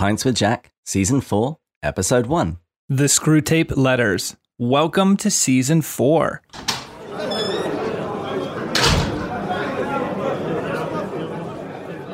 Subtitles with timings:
[0.00, 2.56] Pints with Jack, Season 4, Episode 1.
[2.88, 4.34] The Screwtape Letters.
[4.56, 6.40] Welcome to Season 4.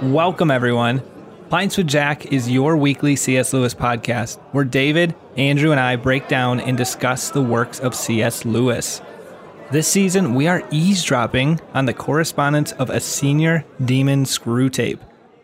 [0.02, 1.00] Welcome, everyone.
[1.48, 3.52] Pints with Jack is your weekly C.S.
[3.52, 8.44] Lewis podcast where David, Andrew, and I break down and discuss the works of C.S.
[8.44, 9.00] Lewis.
[9.70, 14.98] This season, we are eavesdropping on the correspondence of a senior demon Screwtape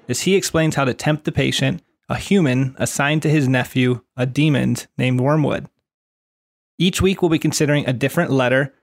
[0.08, 1.80] as he explains how to tempt the patient,
[2.12, 5.66] a human assigned to his nephew, a demon named Wormwood.
[6.78, 8.74] Each week, we'll be considering a different letter,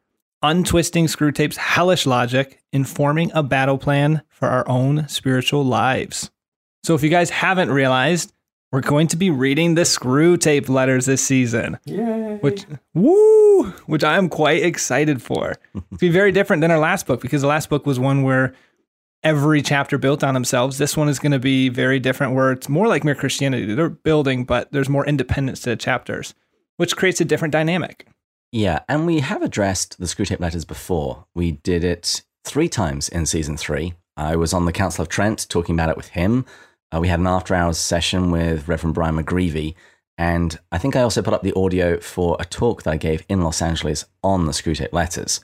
[0.41, 6.31] untwisting Screwtape's hellish logic, informing a battle plan for our own spiritual lives.
[6.83, 8.33] So, if you guys haven't realized,
[8.71, 11.77] we're going to be reading the Screwtape letters this season.
[11.85, 12.37] Yay.
[12.41, 15.55] Which, woo, which I am quite excited for.
[15.91, 18.55] It's be very different than our last book because the last book was one where
[19.23, 20.77] every chapter built on themselves.
[20.77, 23.73] This one is going to be very different, where it's more like Mere Christianity.
[23.73, 26.33] They're building, but there's more independence to the chapters,
[26.77, 28.07] which creates a different dynamic.
[28.51, 31.25] Yeah, and we have addressed the Screwtape letters before.
[31.35, 33.93] We did it three times in season three.
[34.17, 36.45] I was on the Council of Trent talking about it with him.
[36.93, 39.75] Uh, we had an after hours session with Reverend Brian McGreevy.
[40.17, 43.23] And I think I also put up the audio for a talk that I gave
[43.29, 45.39] in Los Angeles on the Screwtape letters.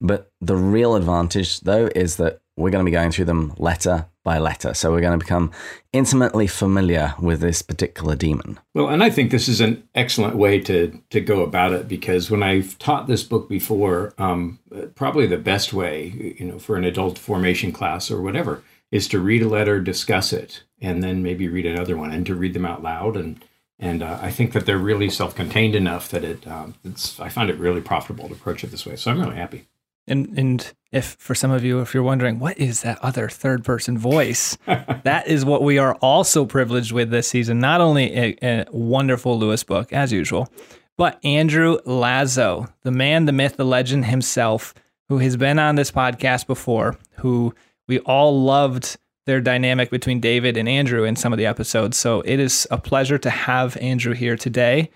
[0.00, 4.06] But the real advantage, though, is that we're going to be going through them letter
[4.24, 4.74] by letter.
[4.74, 5.50] So we're going to become
[5.92, 8.60] intimately familiar with this particular demon.
[8.74, 12.30] Well, and I think this is an excellent way to to go about it because
[12.30, 14.58] when I've taught this book before, um,
[14.94, 19.18] probably the best way, you know, for an adult formation class or whatever, is to
[19.18, 22.66] read a letter, discuss it, and then maybe read another one, and to read them
[22.66, 23.16] out loud.
[23.16, 23.42] And
[23.78, 27.50] and uh, I think that they're really self-contained enough that it um, it's I find
[27.50, 28.94] it really profitable to approach it this way.
[28.96, 29.66] So I'm really happy.
[30.06, 33.64] And and if for some of you, if you're wondering what is that other third
[33.64, 37.58] person voice, that is what we are also privileged with this season.
[37.60, 40.48] Not only a, a wonderful Lewis book as usual,
[40.96, 44.74] but Andrew Lazo, the man, the myth, the legend himself,
[45.08, 47.54] who has been on this podcast before, who
[47.88, 51.96] we all loved their dynamic between David and Andrew in some of the episodes.
[51.96, 54.90] So it is a pleasure to have Andrew here today.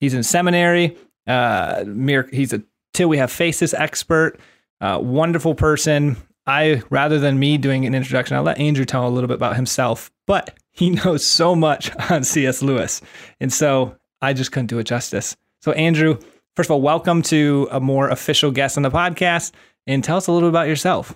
[0.00, 0.96] He's in seminary.
[1.26, 1.84] Uh,
[2.32, 2.62] he's a
[2.94, 4.40] till we have faces expert,
[4.80, 6.16] uh, wonderful person.
[6.46, 9.56] I rather than me doing an introduction, I'll let Andrew tell a little bit about
[9.56, 10.10] himself.
[10.26, 12.62] But he knows so much on C.S.
[12.62, 13.00] Lewis,
[13.40, 15.36] and so I just couldn't do it justice.
[15.60, 16.18] So Andrew,
[16.56, 19.52] first of all, welcome to a more official guest on the podcast,
[19.86, 21.14] and tell us a little bit about yourself.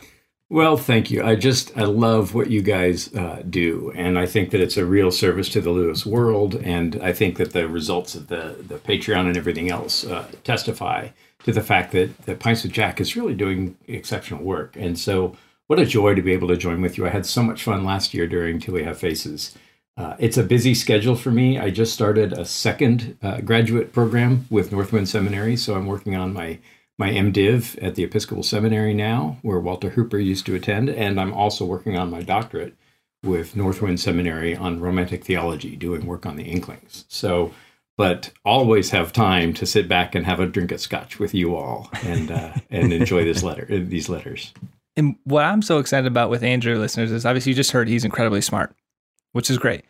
[0.53, 1.25] Well, thank you.
[1.25, 4.85] I just I love what you guys uh, do, and I think that it's a
[4.85, 6.57] real service to the Lewis world.
[6.57, 11.09] And I think that the results of the the Patreon and everything else uh, testify
[11.45, 14.77] to the fact that that Pints with Jack is really doing exceptional work.
[14.77, 15.37] And so,
[15.67, 17.07] what a joy to be able to join with you.
[17.07, 19.57] I had so much fun last year during Till We Have Faces.
[19.97, 21.59] Uh, it's a busy schedule for me.
[21.59, 26.33] I just started a second uh, graduate program with Northwind Seminary, so I'm working on
[26.33, 26.59] my
[26.99, 31.33] my MDiv at the Episcopal Seminary now, where Walter Hooper used to attend, and I'm
[31.33, 32.77] also working on my doctorate
[33.25, 37.05] with Northwind Seminary on Romantic Theology, doing work on the Inklings.
[37.09, 37.53] So,
[37.97, 41.55] but always have time to sit back and have a drink of scotch with you
[41.57, 44.53] all and uh, and enjoy this letter, uh, these letters.
[44.97, 48.05] And what I'm so excited about with Andrew, listeners, is obviously you just heard he's
[48.05, 48.75] incredibly smart,
[49.33, 49.85] which is great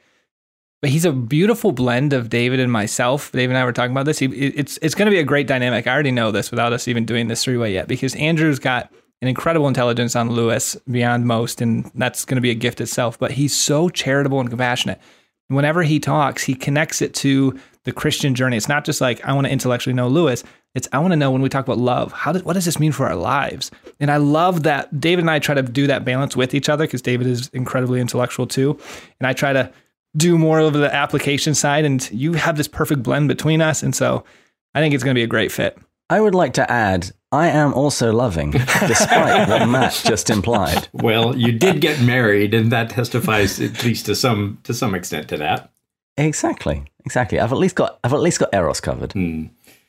[0.82, 3.30] but he's a beautiful blend of David and myself.
[3.30, 4.19] David and I were talking about this.
[4.19, 5.86] He, it's it's going to be a great dynamic.
[5.86, 8.92] I already know this without us even doing this three way yet because Andrew's got
[9.22, 13.16] an incredible intelligence on Lewis beyond most, and that's going to be a gift itself.
[13.16, 15.00] But he's so charitable and compassionate.
[15.46, 18.56] Whenever he talks, he connects it to the Christian journey.
[18.56, 20.44] It's not just like I want to intellectually know Lewis.
[20.75, 22.78] It's I want to know when we talk about love, how does what does this
[22.78, 23.70] mean for our lives?
[24.00, 26.84] And I love that David and I try to do that balance with each other
[26.84, 28.78] because David is incredibly intellectual too,
[29.20, 29.72] and I try to
[30.16, 33.94] do more of the application side and you have this perfect blend between us and
[33.94, 34.22] so
[34.75, 35.78] i think it's going to be a great fit
[36.12, 40.87] I would like to add, I am also loving, despite what Matt just implied.
[40.93, 45.31] Well, you did get married, and that testifies at least to some to some extent
[45.31, 45.72] to that.
[46.17, 47.41] Exactly, exactly.
[47.41, 49.12] I've at least got I've at least got Eros covered.
[49.12, 49.47] Hmm.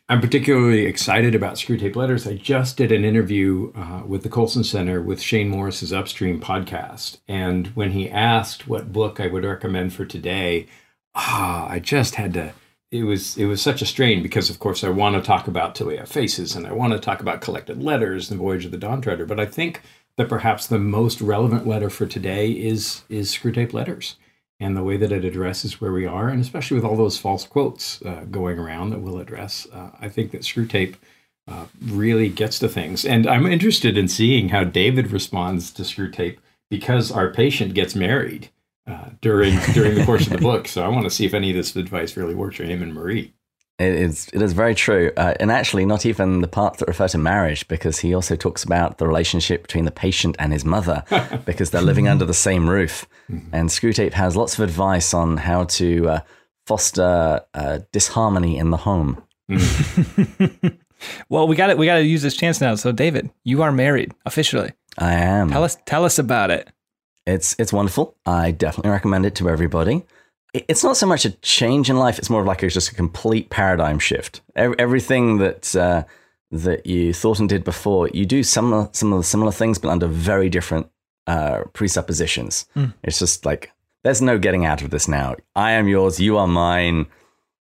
[0.10, 2.28] I'm particularly excited about Screwtape Letters.
[2.28, 7.20] I just did an interview uh, with the Colson Center with Shane Morris's Upstream podcast.
[7.28, 10.68] And when he asked what book I would recommend for today,
[11.16, 12.54] ah, I just had to.
[12.92, 15.74] It was it was such a strain because, of course, I want to talk about
[15.74, 18.66] Till We Have Faces and I want to talk about collected letters and the Voyage
[18.66, 19.26] of the Dawn Treader.
[19.26, 19.82] But I think
[20.18, 24.16] that perhaps the most relevant letter for today is is Screwtape Letters
[24.60, 27.46] and the way that it addresses where we are, and especially with all those false
[27.46, 30.96] quotes uh, going around that we'll address, uh, I think that Screwtape
[31.48, 33.06] uh, really gets to things.
[33.06, 36.38] And I'm interested in seeing how David responds to Screwtape
[36.70, 38.50] because our patient gets married.
[38.88, 40.68] uh, during during the course of the book.
[40.68, 42.94] So I want to see if any of this advice really works for him and
[42.94, 43.34] Marie.
[43.84, 45.12] It is, it is very true.
[45.18, 48.64] Uh, and actually, not even the parts that refer to marriage, because he also talks
[48.64, 51.04] about the relationship between the patient and his mother,
[51.46, 53.06] because they're living under the same roof.
[53.52, 56.20] And Screwtape has lots of advice on how to uh,
[56.66, 59.24] foster uh, disharmony in the home.
[61.30, 62.76] Well, we got to We got to use this chance now.
[62.76, 64.72] So, David, you are married officially.
[64.98, 65.50] I am.
[65.50, 65.78] Tell us.
[65.86, 66.70] Tell us about it.
[67.26, 68.16] It's it's wonderful.
[68.26, 70.06] I definitely recommend it to everybody.
[70.54, 72.92] It- It's not so much a change in life; it's more of like a, just
[72.92, 74.42] a complete paradigm shift.
[74.56, 76.04] Everything that uh,
[76.52, 79.90] that you thought and did before, you do some some of the similar things, but
[79.90, 80.88] under very different
[81.28, 82.66] uh, presuppositions.
[83.04, 83.72] It's just like
[84.04, 85.36] there's no getting out of this now.
[85.56, 86.20] I am yours.
[86.20, 87.08] You are mine.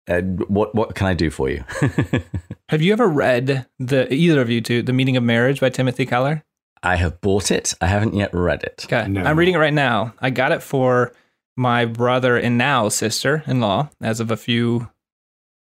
[0.09, 1.65] Uh, what what can I do for you?
[2.71, 6.07] Have you ever read the either of you two, The Meaning of Marriage by Timothy
[6.07, 6.43] Keller?
[6.83, 7.75] I have bought it.
[7.81, 8.85] I haven't yet read it.
[8.87, 9.09] Okay.
[9.09, 9.23] No.
[9.23, 10.13] I'm reading it right now.
[10.21, 11.13] I got it for
[11.57, 14.91] my brother and now sister in law as of a few,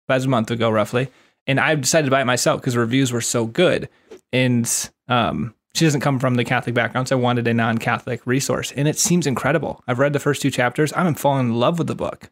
[0.08, 1.10] about a month ago, roughly.
[1.46, 3.90] And I decided to buy it myself because reviews were so good.
[4.32, 4.70] And
[5.08, 8.72] um, she doesn't come from the Catholic background, so I wanted a non Catholic resource.
[8.72, 9.84] And it seems incredible.
[9.88, 10.94] I've read the first two chapters.
[10.96, 12.32] I'm falling in love with the book.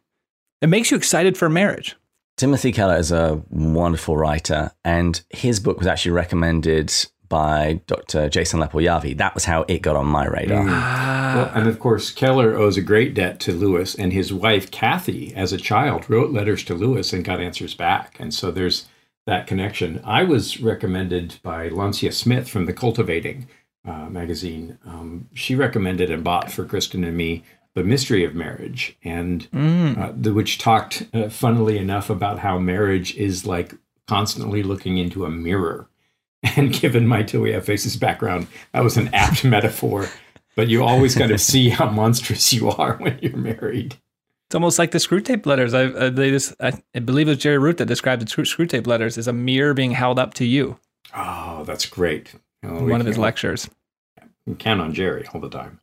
[0.60, 1.96] It makes you excited for marriage.
[2.36, 6.92] Timothy Keller is a wonderful writer, and his book was actually recommended
[7.32, 8.28] by Dr.
[8.28, 9.16] Jason Lepojärvi.
[9.16, 10.66] That was how it got on my radar.
[10.66, 15.34] Well, and of course, Keller owes a great debt to Lewis, and his wife Kathy,
[15.34, 18.86] as a child, wrote letters to Lewis and got answers back, and so there's
[19.26, 20.02] that connection.
[20.04, 23.48] I was recommended by Lancia Smith from the Cultivating
[23.88, 24.76] uh, magazine.
[24.84, 27.44] Um, she recommended and bought for Kristen and me
[27.74, 29.48] the mystery of marriage, and
[29.98, 33.74] uh, the, which talked, uh, funnily enough, about how marriage is like
[34.06, 35.88] constantly looking into a mirror.
[36.56, 40.08] And given my till we have faces background, that was an apt metaphor.
[40.56, 43.96] But you always kind of see how monstrous you are when you're married.
[44.46, 45.72] It's almost like the Screwtape letters.
[45.72, 48.44] I, uh, they just, I, I believe it was Jerry Root that described the screw,
[48.44, 50.78] Screwtape letters as a mirror being held up to you.
[51.16, 52.34] Oh, that's great.
[52.64, 53.70] Oh, in we one of his lectures.
[54.44, 55.80] we Count on Jerry all the time.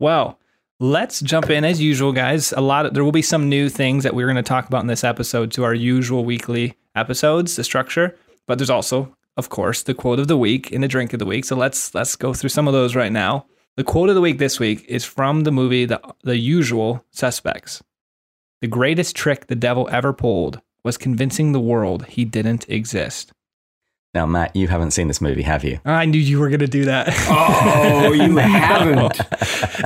[0.00, 0.38] Well,
[0.80, 2.52] let's jump in as usual, guys.
[2.52, 4.80] A lot of, there will be some new things that we're going to talk about
[4.80, 8.16] in this episode to our usual weekly episodes, the structure.
[8.46, 11.24] But there's also, of course, the quote of the week and the drink of the
[11.24, 11.44] week.
[11.44, 13.46] So let's let's go through some of those right now.
[13.76, 17.80] The quote of the week this week is from the movie The The Usual Suspects.
[18.60, 23.32] The greatest trick the devil ever pulled was convincing the world he didn't exist.
[24.14, 25.80] Now, Matt, you haven't seen this movie, have you?
[25.84, 27.08] I knew you were going to do that.
[27.28, 29.20] Oh, you haven't.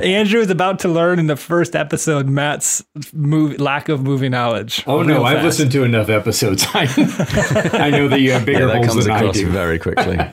[0.02, 4.84] Andrew is about to learn in the first episode Matt's movie, lack of movie knowledge.
[4.86, 6.64] Oh Real no, I've listened to enough episodes.
[6.72, 6.82] I,
[7.72, 9.48] I know that you have bigger that holes comes than I across do.
[9.50, 10.18] very quickly.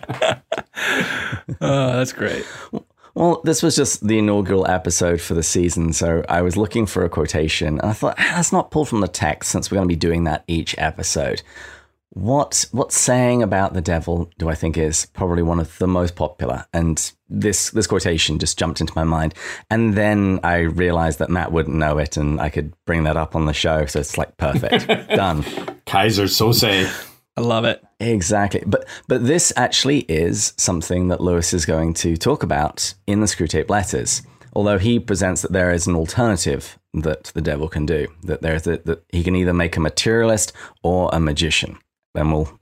[1.61, 2.45] Oh, that's great.
[3.15, 7.03] Well, this was just the inaugural episode for the season, so I was looking for
[7.03, 9.87] a quotation, and I thought, ah, that's not pulled from the text since we're going
[9.89, 11.41] to be doing that each episode.
[12.19, 16.17] What what saying about the devil do I think is probably one of the most
[16.17, 16.65] popular?
[16.73, 19.33] And this this quotation just jumped into my mind,
[19.69, 23.37] and then I realized that Matt wouldn't know it, and I could bring that up
[23.37, 23.85] on the show.
[23.85, 24.85] So it's like perfect,
[25.15, 25.43] done.
[25.85, 27.09] Keyser Söze.
[27.37, 27.81] I love it.
[28.01, 28.63] Exactly.
[28.67, 33.27] But but this actually is something that Lewis is going to talk about in the
[33.27, 34.23] Screwtape letters.
[34.51, 38.67] Although he presents that there is an alternative that the devil can do, that there's
[38.67, 40.51] a, that he can either make a materialist
[40.83, 41.77] or a magician.
[42.15, 42.59] And we'll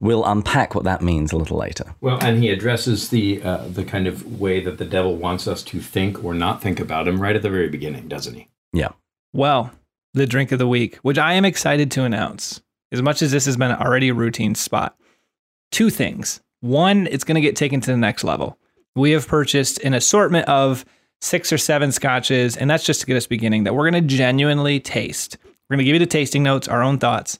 [0.00, 1.94] we'll unpack what that means a little later.
[2.00, 5.62] Well, and he addresses the uh, the kind of way that the devil wants us
[5.64, 8.48] to think or not think about him right at the very beginning, doesn't he?
[8.72, 8.90] Yeah.
[9.32, 9.72] Well,
[10.14, 12.60] the drink of the week, which I am excited to announce,
[12.92, 14.96] as much as this has been already a routine spot.
[15.70, 16.40] Two things.
[16.60, 18.58] One, it's going to get taken to the next level.
[18.96, 20.84] We have purchased an assortment of
[21.20, 24.08] six or seven scotches, and that's just to get us beginning that we're going to
[24.08, 25.36] genuinely taste.
[25.44, 27.38] We're going to give you the tasting notes, our own thoughts.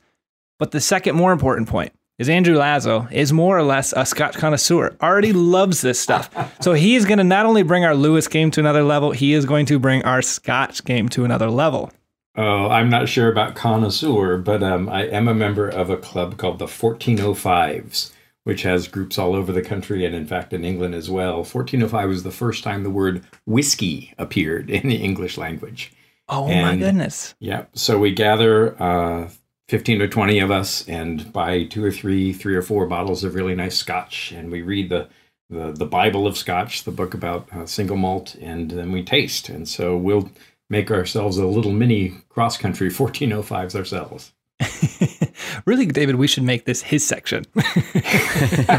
[0.58, 4.36] But the second, more important point is Andrew Lazo is more or less a Scotch
[4.36, 6.30] connoisseur, already loves this stuff.
[6.60, 9.32] So he is going to not only bring our Lewis game to another level, he
[9.32, 11.92] is going to bring our Scotch game to another level.
[12.36, 16.36] Oh, I'm not sure about connoisseur, but um, I am a member of a club
[16.36, 18.12] called the 1405s,
[18.44, 21.36] which has groups all over the country and, in fact, in England as well.
[21.36, 25.92] 1405 was the first time the word whiskey appeared in the English language.
[26.28, 27.34] Oh my goodness.
[27.38, 27.66] Yeah.
[27.72, 29.30] So we gather uh,
[29.68, 33.34] 15 or 20 of us and buy two or three, three or four bottles of
[33.34, 34.32] really nice scotch.
[34.32, 35.08] And we read the,
[35.50, 39.48] the, the Bible of Scotch, the book about uh, single malt, and then we taste.
[39.48, 40.30] And so we'll
[40.70, 44.32] make ourselves a little mini cross country 1405s ourselves.
[45.66, 47.44] really, David, we should make this his section.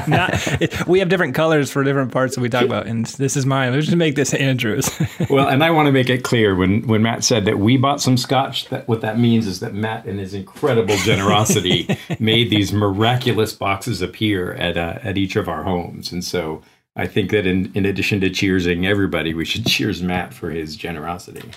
[0.08, 0.32] Not,
[0.62, 3.46] it, we have different colors for different parts that we talk about, and this is
[3.46, 3.74] mine.
[3.74, 4.90] We should make this Andrew's.
[5.30, 8.02] well, and I want to make it clear when when Matt said that we bought
[8.02, 11.88] some scotch, that what that means is that Matt, in his incredible generosity,
[12.20, 16.62] made these miraculous boxes appear at uh, at each of our homes, and so.
[16.96, 20.76] I think that in, in addition to cheersing everybody, we should cheers Matt for his
[20.76, 21.50] generosity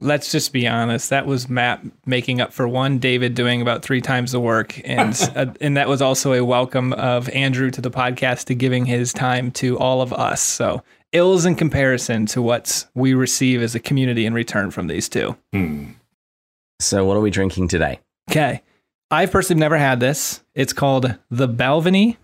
[0.00, 1.10] let's just be honest.
[1.10, 5.14] That was Matt making up for one, David doing about three times the work, and
[5.36, 9.12] uh, and that was also a welcome of Andrew to the podcast to giving his
[9.12, 10.40] time to all of us.
[10.40, 15.08] So ills in comparison to what we receive as a community in return from these
[15.08, 15.36] two.
[15.52, 15.92] Hmm.
[16.80, 18.00] So what are we drinking today?
[18.30, 18.62] Okay,
[19.10, 20.42] I've personally never had this.
[20.54, 22.16] It's called the Balvenie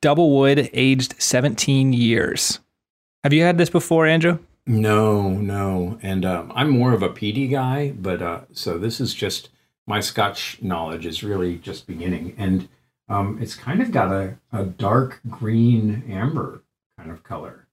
[0.00, 2.60] Double Wood, aged 17 years.
[3.24, 4.38] Have you had this before, Andrew?
[4.66, 5.98] No, no.
[6.02, 9.50] And um, I'm more of a peaty guy, but uh, so this is just
[9.86, 12.34] my Scotch knowledge is really just beginning.
[12.36, 12.68] And
[13.08, 16.62] um, it's kind of got a, a dark green amber
[16.98, 17.68] kind of color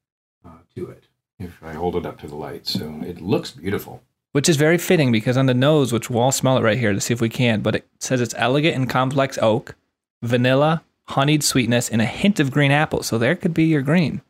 [0.46, 1.06] uh, to it
[1.40, 2.68] if I hold it up to the light.
[2.68, 4.04] So it looks beautiful.
[4.32, 6.94] Which is very fitting because on the nose, which we'll all smell it right here
[6.94, 9.76] to see if we can, but it says it's elegant and complex oak,
[10.22, 13.04] vanilla, honeyed sweetness, and a hint of green apple.
[13.04, 14.22] So there could be your green.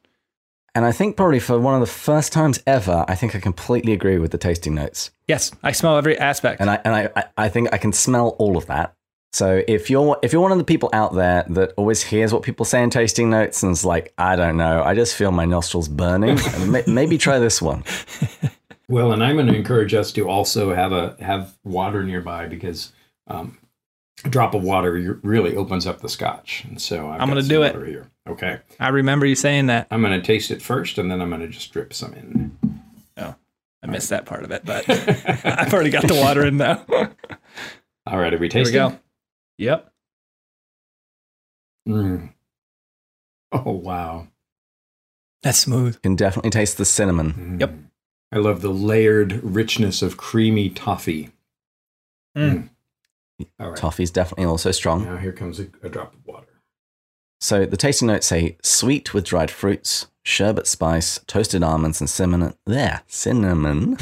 [0.76, 3.94] And I think probably for one of the first times ever, I think I completely
[3.94, 5.12] agree with the tasting notes.
[5.28, 6.62] Yes, I smell every aspect.
[6.62, 8.96] And I and I, I think I can smell all of that.
[9.34, 12.44] So if you're if you're one of the people out there that always hears what
[12.44, 15.46] people say in tasting notes and is like, I don't know, I just feel my
[15.46, 16.40] nostrils burning,
[16.88, 17.84] maybe try this one.
[18.90, 22.92] Well, and I'm going to encourage us to also have a have water nearby because
[23.28, 23.58] um,
[24.26, 26.66] a drop of water really opens up the scotch.
[26.66, 28.12] And so i am going to do it here.
[28.28, 28.60] Okay.
[28.80, 29.88] I remember you saying that.
[29.92, 32.58] I'm going to taste it first, and then I'm going to just drip some in.
[33.18, 33.36] Oh,
[33.84, 34.18] I missed right.
[34.18, 34.90] that part of it, but
[35.46, 36.86] I've already got the water in now.
[38.08, 38.74] All right, are we tasting?
[38.74, 39.00] Here we go.
[39.58, 39.94] Yep.
[41.88, 42.34] Mm.
[43.52, 44.28] Oh wow,
[45.42, 46.02] that's smooth.
[46.02, 47.34] Can definitely taste the cinnamon.
[47.34, 47.60] Mm.
[47.60, 47.74] Yep.
[48.32, 51.30] I love the layered richness of creamy toffee.
[52.38, 52.70] Mm.
[53.60, 53.76] mm.
[53.76, 55.04] Toffee's definitely also strong.
[55.04, 56.53] Now here comes a, a drop of water.
[57.44, 62.54] So the tasting notes say sweet with dried fruits, sherbet spice, toasted almonds, and cinnamon.
[62.66, 63.98] There, cinnamon.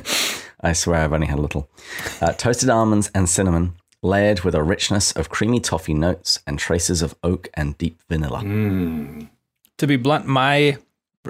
[0.60, 1.68] I swear I've only had a little.
[2.20, 7.02] Uh, toasted almonds and cinnamon, layered with a richness of creamy toffee notes and traces
[7.02, 8.42] of oak and deep vanilla.
[8.42, 9.30] Mm.
[9.78, 10.78] To be blunt, my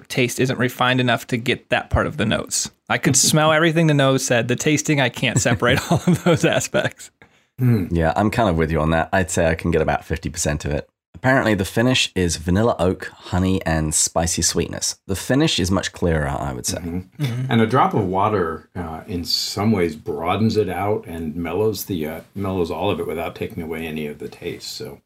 [0.09, 2.71] taste isn't refined enough to get that part of the notes.
[2.91, 4.49] I could smell everything the nose said.
[4.49, 7.11] The tasting, I can't separate all of those aspects.
[7.59, 7.89] Mm.
[7.93, 9.09] Yeah, I'm kind of with you on that.
[9.11, 10.91] I'd say I can get about 50% of it.
[11.17, 15.01] Apparently, the finish is vanilla oak, honey, and spicy sweetness.
[15.07, 16.77] The finish is much clearer, I would say.
[16.77, 17.25] Mm-hmm.
[17.25, 17.51] Mm-hmm.
[17.51, 22.07] And a drop of water, uh, in some ways, broadens it out and mellows the
[22.07, 24.77] uh, mellows all of it without taking away any of the taste.
[24.77, 25.01] So,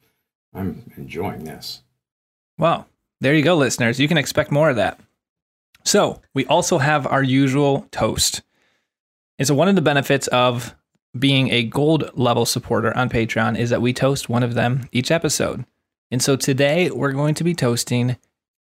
[0.53, 1.83] I'm enjoying this.
[2.59, 2.89] Well,
[3.21, 4.01] there you go, listeners.
[4.01, 4.99] You can expect more of that.
[5.85, 8.43] So, we also have our usual toast.
[9.39, 10.75] And so, one of the benefits of
[11.17, 15.13] being a gold level supporter on Patreon is that we toast one of them each
[15.13, 15.65] episode.
[16.11, 18.17] And so today we're going to be toasting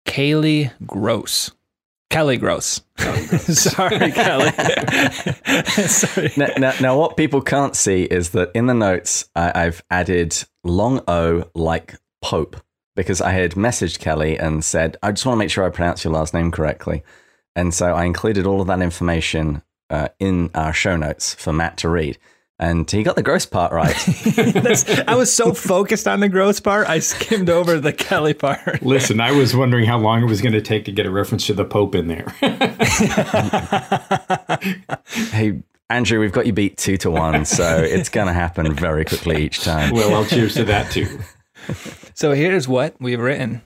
[0.05, 1.51] Kaylee Gross.
[2.09, 2.81] Kelly Gross.
[2.97, 4.51] Sorry, Kelly.
[5.65, 6.31] Sorry.
[6.37, 10.35] Now, now, now, what people can't see is that in the notes, I, I've added
[10.63, 12.55] long O like Pope
[12.95, 16.03] because I had messaged Kelly and said, I just want to make sure I pronounce
[16.03, 17.03] your last name correctly.
[17.55, 21.77] And so I included all of that information uh, in our show notes for Matt
[21.77, 22.17] to read
[22.59, 23.95] and he got the gross part right.
[25.07, 28.81] I was so focused on the gross part, I skimmed over the Kelly part.
[28.81, 31.45] Listen, I was wondering how long it was going to take to get a reference
[31.47, 32.29] to the Pope in there.
[35.31, 39.05] hey, Andrew, we've got you beat two to one, so it's going to happen very
[39.05, 39.93] quickly each time.
[39.93, 41.19] Well, I'll cheers to that too.
[42.13, 43.61] So here's what we've written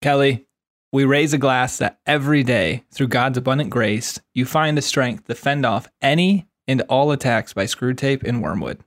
[0.00, 0.46] Kelly,
[0.92, 5.26] we raise a glass that every day, through God's abundant grace, you find the strength
[5.26, 8.80] to fend off any and all attacks by Screwtape and Wormwood.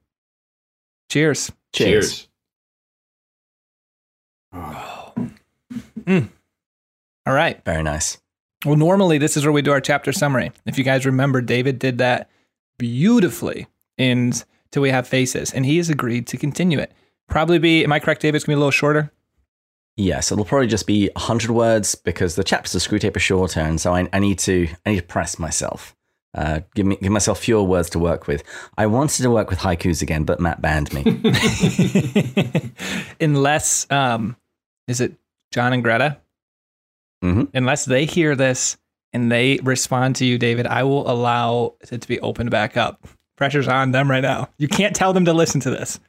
[1.10, 1.52] Cheers.
[1.74, 2.28] Cheers.
[4.54, 5.14] Oh.
[6.02, 6.30] Mm.
[7.26, 7.64] All right.
[7.66, 8.18] Very nice.
[8.66, 10.52] Well, normally this is where we do our chapter summary.
[10.66, 12.30] If you guys remember, David did that
[12.80, 13.68] beautifully
[13.98, 14.34] in
[14.72, 16.92] Till We Have Faces, and he has agreed to continue it.
[17.28, 18.38] Probably be, am I correct, David?
[18.38, 19.12] It's going to be a little shorter.
[19.96, 23.82] Yes, it'll probably just be 100 words because the chapters of Screwtape are shorter, and
[23.82, 25.96] so I, I need to I need to press myself.
[26.36, 28.44] Uh, give me give myself fewer words to work with.
[28.78, 31.22] I wanted to work with haikus again, but Matt banned me.
[33.22, 34.36] Unless, um,
[34.88, 35.16] is it
[35.52, 36.18] John and Greta?
[37.24, 37.44] Mm-hmm.
[37.54, 38.78] Unless they hear this
[39.14, 43.08] and they respond to you, David, I will allow it to be opened back up.
[43.38, 44.50] Pressure's on them right now.
[44.58, 46.00] You can't tell them to listen to this.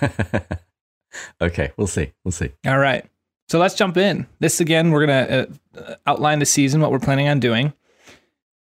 [1.40, 2.12] okay, we'll see.
[2.24, 2.52] We'll see.
[2.66, 3.04] All right.
[3.48, 4.26] So let's jump in.
[4.40, 5.48] This again, we're going to
[5.78, 7.72] uh, outline the season, what we're planning on doing.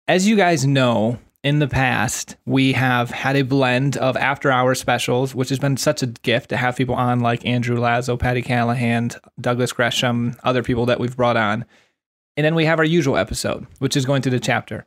[0.08, 4.76] As you guys know, in the past, we have had a blend of after hour
[4.76, 8.40] specials, which has been such a gift to have people on like Andrew Lazo, Patti
[8.40, 9.10] Callahan,
[9.40, 11.64] Douglas Gresham, other people that we've brought on.
[12.36, 14.86] And then we have our usual episode, which is going through the chapter.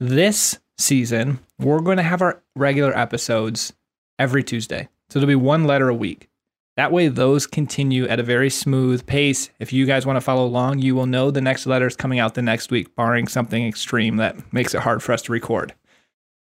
[0.00, 3.74] This season, we're going to have our regular episodes
[4.18, 4.88] every Tuesday.
[5.10, 6.30] So there'll be one letter a week.
[6.76, 9.48] That way, those continue at a very smooth pace.
[9.60, 12.18] If you guys want to follow along, you will know the next letter is coming
[12.18, 15.72] out the next week, barring something extreme that makes it hard for us to record.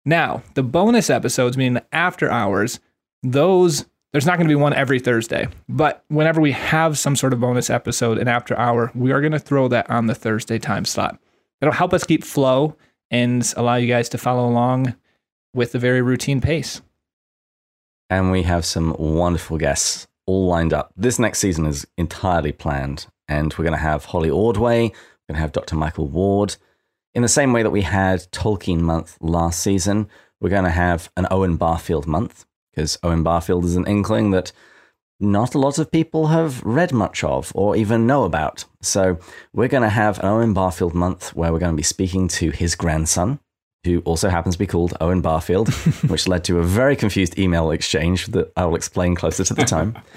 [0.04, 2.80] Now, the bonus episodes, meaning the after hours,
[3.22, 7.32] those there's not going to be one every Thursday, but whenever we have some sort
[7.32, 10.58] of bonus episode and after hour, we are going to throw that on the Thursday
[10.58, 11.20] time slot.
[11.60, 12.76] It'll help us keep flow
[13.10, 14.96] and allow you guys to follow along
[15.54, 16.80] with a very routine pace.
[18.08, 20.92] And we have some wonderful guests all lined up.
[20.96, 25.34] This next season is entirely planned, and we're going to have Holly Ordway, we're going
[25.34, 25.74] to have Dr.
[25.74, 26.56] Michael Ward.
[27.14, 30.08] In the same way that we had Tolkien month last season,
[30.40, 34.52] we're going to have an Owen Barfield month, because Owen Barfield is an inkling that
[35.18, 38.64] not a lot of people have read much of or even know about.
[38.80, 39.18] So
[39.52, 42.50] we're going to have an Owen Barfield month where we're going to be speaking to
[42.50, 43.40] his grandson,
[43.84, 45.72] who also happens to be called Owen Barfield,
[46.08, 49.64] which led to a very confused email exchange that I will explain closer to the
[49.64, 49.96] time.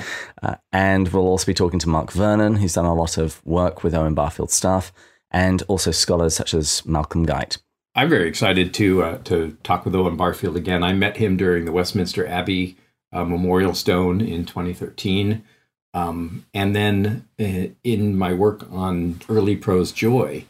[0.41, 3.81] Uh, and we'll also be talking to Mark Vernon, who's done a lot of work
[3.81, 4.91] with Owen Barfield staff,
[5.31, 7.59] and also scholars such as Malcolm Guite.
[7.95, 10.83] I'm very excited to uh, to talk with Owen Barfield again.
[10.83, 12.75] I met him during the Westminster Abbey
[13.13, 15.45] uh, Memorial Stone in 2013.
[15.93, 20.45] Um, and then uh, in my work on early prose joy,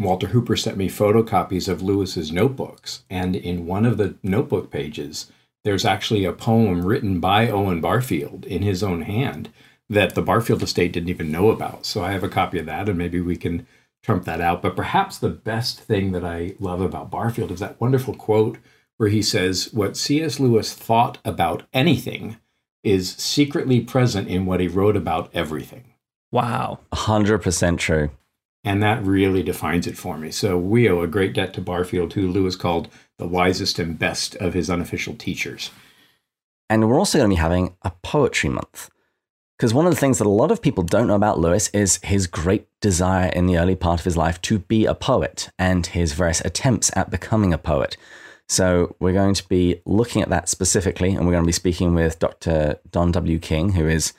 [0.00, 5.30] Walter Hooper sent me photocopies of Lewis's notebooks, and in one of the notebook pages,
[5.62, 9.50] there's actually a poem written by Owen Barfield in his own hand
[9.90, 11.84] that the Barfield estate didn't even know about.
[11.84, 13.66] So I have a copy of that, and maybe we can
[14.02, 14.62] trump that out.
[14.62, 18.56] But perhaps the best thing that I love about Barfield is that wonderful quote
[18.96, 20.40] where he says, What C.S.
[20.40, 22.38] Lewis thought about anything
[22.82, 25.92] is secretly present in what he wrote about everything.
[26.32, 26.78] Wow.
[26.94, 28.10] 100% true.
[28.62, 30.30] And that really defines it for me.
[30.30, 34.36] So we owe a great debt to Barfield, who Lewis called the wisest and best
[34.36, 35.70] of his unofficial teachers.
[36.68, 38.90] And we're also going to be having a poetry month.
[39.56, 42.00] Because one of the things that a lot of people don't know about Lewis is
[42.02, 45.84] his great desire in the early part of his life to be a poet and
[45.86, 47.96] his various attempts at becoming a poet.
[48.48, 51.94] So we're going to be looking at that specifically, and we're going to be speaking
[51.94, 52.78] with Dr.
[52.90, 53.38] Don W.
[53.38, 54.12] King, who is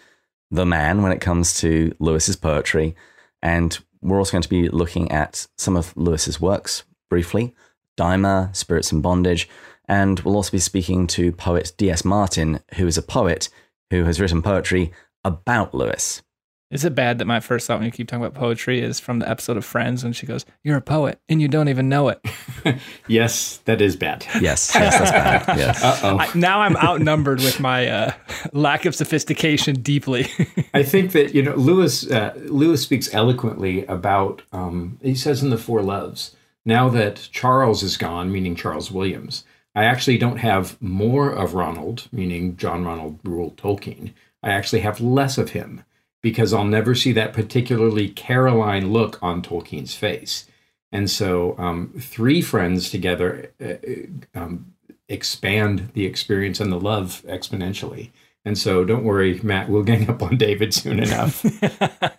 [0.52, 2.96] the man when it comes to Lewis's poetry.
[3.42, 7.54] And we're also going to be looking at some of Lewis's works briefly
[7.98, 9.48] Dymer, Spirits in Bondage,
[9.88, 12.06] and we'll also be speaking to poet D.S.
[12.06, 13.50] Martin, who is a poet
[13.90, 14.92] who has written poetry
[15.24, 16.24] about Lewis.
[16.72, 19.20] Is it bad that my first thought when you keep talking about poetry is from
[19.20, 22.08] the episode of Friends when she goes, You're a poet and you don't even know
[22.08, 22.26] it?
[23.08, 24.26] yes, that is bad.
[24.40, 25.58] Yes, yes, that's bad.
[25.58, 25.84] Yes.
[25.84, 28.12] I, now I'm outnumbered with my uh,
[28.54, 30.28] lack of sophistication deeply.
[30.74, 35.50] I think that, you know, Lewis, uh, Lewis speaks eloquently about, um, he says in
[35.50, 39.44] The Four Loves, now that Charles is gone, meaning Charles Williams,
[39.76, 44.14] I actually don't have more of Ronald, meaning John Ronald Reuel Tolkien.
[44.42, 45.84] I actually have less of him
[46.22, 50.48] because I'll never see that particularly Caroline look on Tolkien's face.
[50.92, 54.74] And so, um, three friends together uh, uh, um,
[55.08, 58.12] expand the experience and the love exponentially.
[58.44, 61.46] And so, don't worry, Matt, we'll gang up on David soon enough.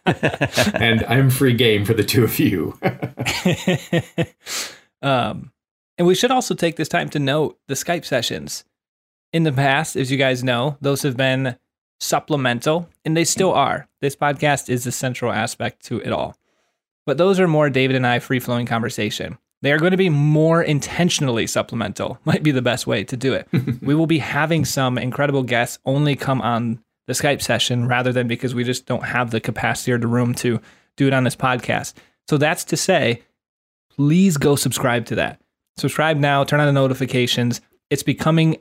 [0.74, 2.78] and I'm free game for the two of you.
[5.02, 5.52] um,
[5.98, 8.64] and we should also take this time to note the Skype sessions.
[9.32, 11.56] In the past, as you guys know, those have been
[12.02, 13.58] supplemental, and they still mm-hmm.
[13.58, 13.88] are.
[14.00, 16.36] This podcast is the central aspect to it all.
[17.06, 19.38] But those are more David and I free flowing conversation.
[19.62, 23.34] They are going to be more intentionally supplemental, might be the best way to do
[23.34, 23.48] it.
[23.82, 28.26] we will be having some incredible guests only come on the Skype session rather than
[28.26, 30.60] because we just don't have the capacity or the room to
[30.96, 31.94] do it on this podcast.
[32.28, 33.22] So that's to say,
[33.90, 35.40] please go subscribe to that.
[35.76, 37.60] Subscribe now, turn on the notifications.
[37.90, 38.58] It's becoming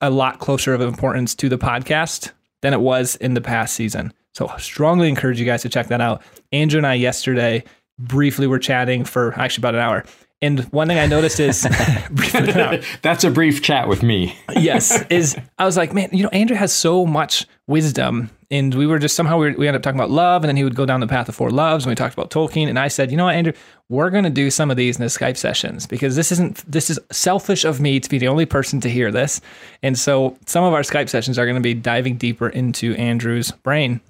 [0.00, 2.32] a lot closer of importance to the podcast
[2.64, 4.10] than it was in the past season.
[4.32, 6.22] So strongly encourage you guys to check that out.
[6.50, 7.62] Andrew and I yesterday
[7.98, 10.04] briefly were chatting for actually about an hour,
[10.40, 11.60] And one thing I noticed is
[13.02, 14.34] that's a brief chat with me.
[14.56, 18.86] yes, is I was like, man, you know, Andrew has so much wisdom, and we
[18.86, 20.74] were just somehow we, were, we ended up talking about love, and then he would
[20.74, 23.10] go down the path of four loves, and we talked about Tolkien, and I said,
[23.10, 23.54] you know what, Andrew,
[23.88, 26.90] we're going to do some of these in the Skype sessions because this isn't this
[26.90, 29.40] is selfish of me to be the only person to hear this,
[29.82, 33.50] and so some of our Skype sessions are going to be diving deeper into Andrew's
[33.50, 34.00] brain,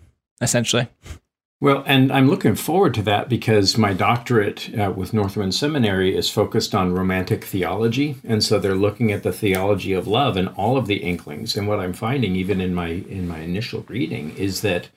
[0.40, 0.88] essentially.
[1.60, 6.28] Well, and I'm looking forward to that because my doctorate uh, with Northwind Seminary is
[6.28, 10.76] focused on romantic theology, and so they're looking at the theology of love and all
[10.76, 11.56] of the inklings.
[11.56, 14.88] And what I'm finding, even in my in my initial reading, is that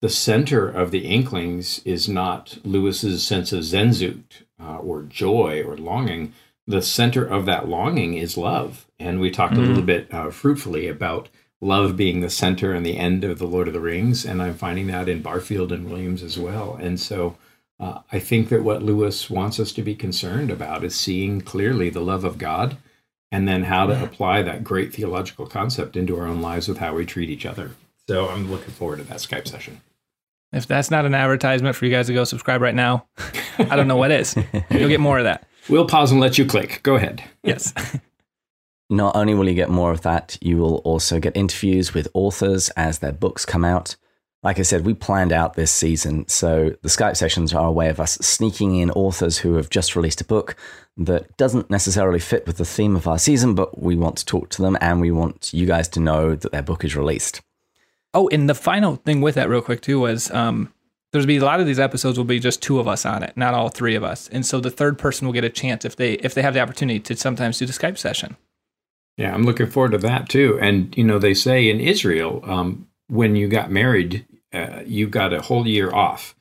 [0.00, 5.76] the center of the inklings is not Lewis's sense of Sehnsucht uh, or joy or
[5.76, 6.32] longing.
[6.66, 9.64] The center of that longing is love, and we talked mm-hmm.
[9.64, 11.28] a little bit uh, fruitfully about
[11.66, 14.54] love being the center and the end of the Lord of the Rings, and I'm
[14.54, 16.78] finding that in Barfield and Williams as well.
[16.80, 17.36] And so
[17.78, 21.90] uh, I think that what Lewis wants us to be concerned about is seeing clearly
[21.90, 22.76] the love of God,
[23.32, 26.94] and then how to apply that great theological concept into our own lives with how
[26.94, 27.72] we treat each other.
[28.08, 29.80] So I'm looking forward to that Skype session.
[30.52, 33.06] If that's not an advertisement for you guys to go subscribe right now,
[33.58, 34.36] I don't know what is.
[34.70, 35.46] You'll get more of that.
[35.68, 36.78] We'll pause and let you click.
[36.84, 37.24] Go ahead.
[37.42, 37.74] Yes.
[38.88, 42.68] Not only will you get more of that, you will also get interviews with authors
[42.70, 43.96] as their books come out.
[44.42, 47.88] Like I said, we planned out this season, so the Skype sessions are a way
[47.88, 50.54] of us sneaking in authors who have just released a book
[50.96, 54.50] that doesn't necessarily fit with the theme of our season, but we want to talk
[54.50, 57.40] to them and we want you guys to know that their book is released.
[58.14, 60.72] Oh, and the final thing with that, real quick, too, was um,
[61.12, 63.36] there's be a lot of these episodes will be just two of us on it,
[63.36, 65.96] not all three of us, and so the third person will get a chance if
[65.96, 68.36] they if they have the opportunity to sometimes do the Skype session.
[69.16, 70.58] Yeah, I'm looking forward to that too.
[70.60, 75.32] And you know, they say in Israel, um, when you got married, uh, you got
[75.32, 76.34] a whole year off,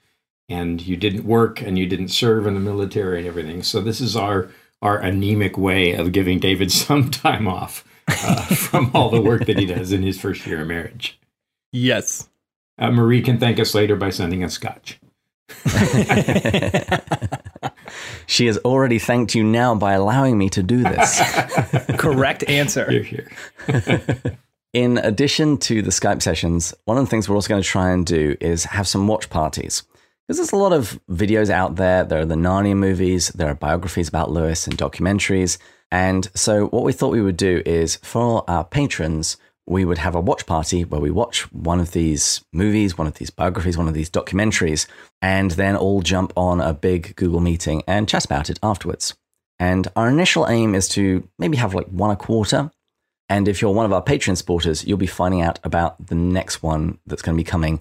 [0.50, 3.64] and you didn't work and you didn't serve in the military and everything.
[3.64, 4.50] So this is our
[4.82, 9.58] our anemic way of giving David some time off uh, from all the work that
[9.58, 11.20] he does in his first year of marriage.
[11.72, 12.30] Yes.
[12.78, 15.00] Uh, Marie can thank us later by sending us scotch.
[18.28, 21.22] she has already thanked you now by allowing me to do this.
[21.98, 22.90] Correct answer.
[22.90, 23.30] Here, here.
[24.74, 27.92] In addition to the Skype sessions, one of the things we're also going to try
[27.92, 29.84] and do is have some watch parties.
[30.28, 32.04] Because there's a lot of videos out there.
[32.04, 35.58] There are the Narnia movies, there are biographies about Lewis and documentaries.
[35.92, 40.15] And so, what we thought we would do is for our patrons, we would have
[40.15, 43.88] a watch party where we watch one of these movies, one of these biographies, one
[43.88, 44.86] of these documentaries,
[45.21, 49.15] and then all jump on a big Google meeting and chat about it afterwards.
[49.58, 52.71] And our initial aim is to maybe have like one a quarter.
[53.28, 56.62] And if you're one of our Patreon supporters, you'll be finding out about the next
[56.62, 57.80] one that's going to be coming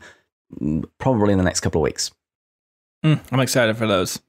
[0.59, 2.13] mm, probably in the next couple of weeks.
[3.05, 4.21] Mm, I'm excited for those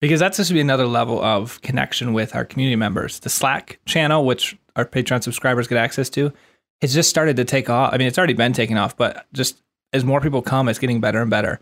[0.00, 3.20] because that's just to be another level of connection with our community members.
[3.20, 6.32] The Slack channel, which our Patreon subscribers get access to,
[6.80, 7.92] it's just started to take off.
[7.92, 9.62] I mean, it's already been taking off, but just
[9.92, 11.60] as more people come, it's getting better and better.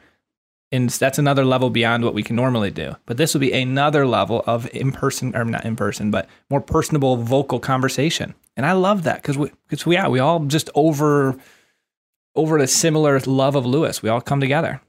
[0.72, 2.96] And that's another level beyond what we can normally do.
[3.06, 6.60] But this will be another level of in person, or not in person, but more
[6.60, 8.34] personable vocal conversation.
[8.56, 11.36] And I love that because we, because we, yeah, we all just over,
[12.34, 14.02] over the similar love of Lewis.
[14.02, 14.80] We all come together.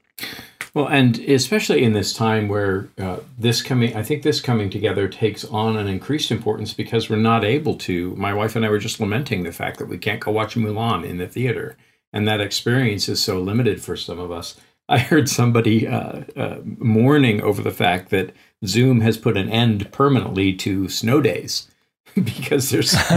[0.76, 5.08] Well, and especially in this time where uh, this coming, I think this coming together
[5.08, 8.14] takes on an increased importance because we're not able to.
[8.16, 11.02] My wife and I were just lamenting the fact that we can't go watch Mulan
[11.02, 11.78] in the theater,
[12.12, 14.60] and that experience is so limited for some of us.
[14.90, 18.34] I heard somebody uh, uh, mourning over the fact that
[18.66, 21.68] Zoom has put an end permanently to snow days
[22.14, 22.92] because there's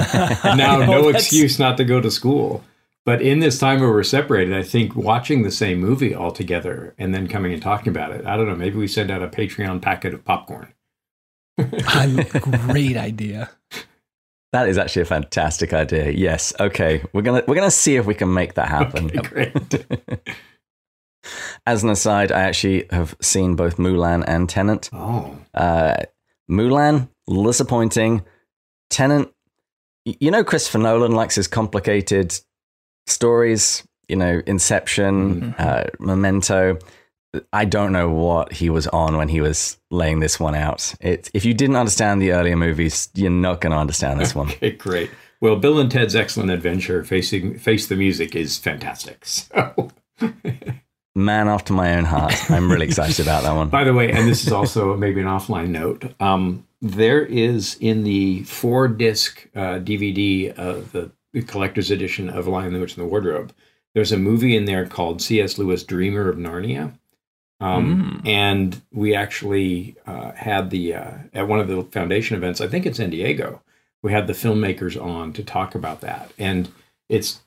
[0.45, 2.63] now no excuse not to go to school.
[3.09, 6.93] But in this time where we're separated, I think watching the same movie all together
[6.99, 9.27] and then coming and talking about it, I don't know, maybe we send out a
[9.27, 10.75] Patreon packet of popcorn.
[11.57, 13.49] great idea.
[14.53, 16.11] That is actually a fantastic idea.
[16.11, 16.53] Yes.
[16.59, 17.03] Okay.
[17.11, 19.05] We're gonna we're gonna see if we can make that happen.
[19.05, 19.87] Okay, great.
[21.65, 24.91] As an aside, I actually have seen both Mulan and Tenet.
[24.93, 25.35] Oh.
[25.55, 25.95] Uh,
[26.47, 28.23] Mulan, disappointing.
[28.91, 29.33] Tenet,
[30.05, 32.39] you know, Christopher Nolan likes his complicated
[33.07, 35.61] stories, you know, Inception, mm-hmm.
[35.61, 36.79] uh, Memento.
[37.53, 40.95] I don't know what he was on when he was laying this one out.
[40.99, 44.49] It, if you didn't understand the earlier movies, you're not going to understand this one.
[44.49, 45.11] Okay, great.
[45.41, 49.25] Well, Bill and Ted's Excellent Adventure, facing face the music, is fantastic.
[49.25, 49.91] So.
[51.15, 52.33] Man after my own heart.
[52.51, 53.69] I'm really excited about that one.
[53.71, 56.13] By the way, and this is also maybe an offline note.
[56.19, 61.11] Um, there is in the four disc uh, DVD of the
[61.47, 63.53] collector's edition of Lion, the Witch, and the Wardrobe.
[63.93, 65.57] There's a movie in there called C.S.
[65.57, 66.93] Lewis Dreamer of Narnia.
[67.61, 68.27] Um, mm.
[68.27, 72.85] And we actually uh, had the, uh, at one of the foundation events, I think
[72.85, 73.61] it's in Diego,
[74.01, 76.31] we had the filmmakers on to talk about that.
[76.37, 76.71] And
[77.09, 77.41] it's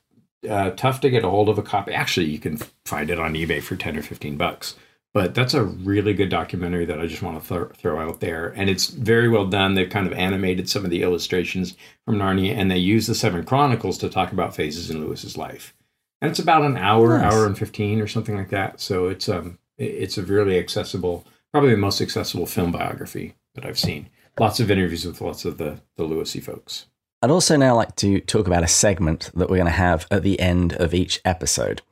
[0.48, 1.92] uh, tough to get a hold of a copy.
[1.92, 4.76] Actually, you can find it on eBay for 10 or 15 bucks.
[5.14, 8.48] But that's a really good documentary that I just want to th- throw out there.
[8.56, 9.74] And it's very well done.
[9.74, 13.44] They've kind of animated some of the illustrations from Narnia, and they use the Seven
[13.44, 15.74] Chronicles to talk about phases in Lewis's life.
[16.22, 17.32] And it's about an hour, nice.
[17.32, 18.80] hour and 15 or something like that.
[18.80, 23.78] So it's um it's a really accessible, probably the most accessible film biography that I've
[23.78, 24.08] seen.
[24.38, 26.86] Lots of interviews with lots of the, the Lewisy folks.
[27.20, 30.22] I'd also now like to talk about a segment that we're going to have at
[30.22, 31.82] the end of each episode.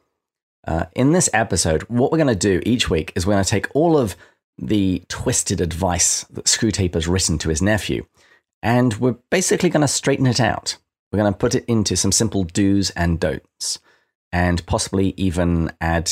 [0.67, 3.51] Uh, in this episode, what we're going to do each week is we're going to
[3.51, 4.17] take all of
[4.59, 8.05] the twisted advice that Screwtape has written to his nephew,
[8.63, 10.77] and we're basically going to straighten it out.
[11.11, 13.79] We're going to put it into some simple do's and don'ts,
[14.33, 16.11] and possibly even add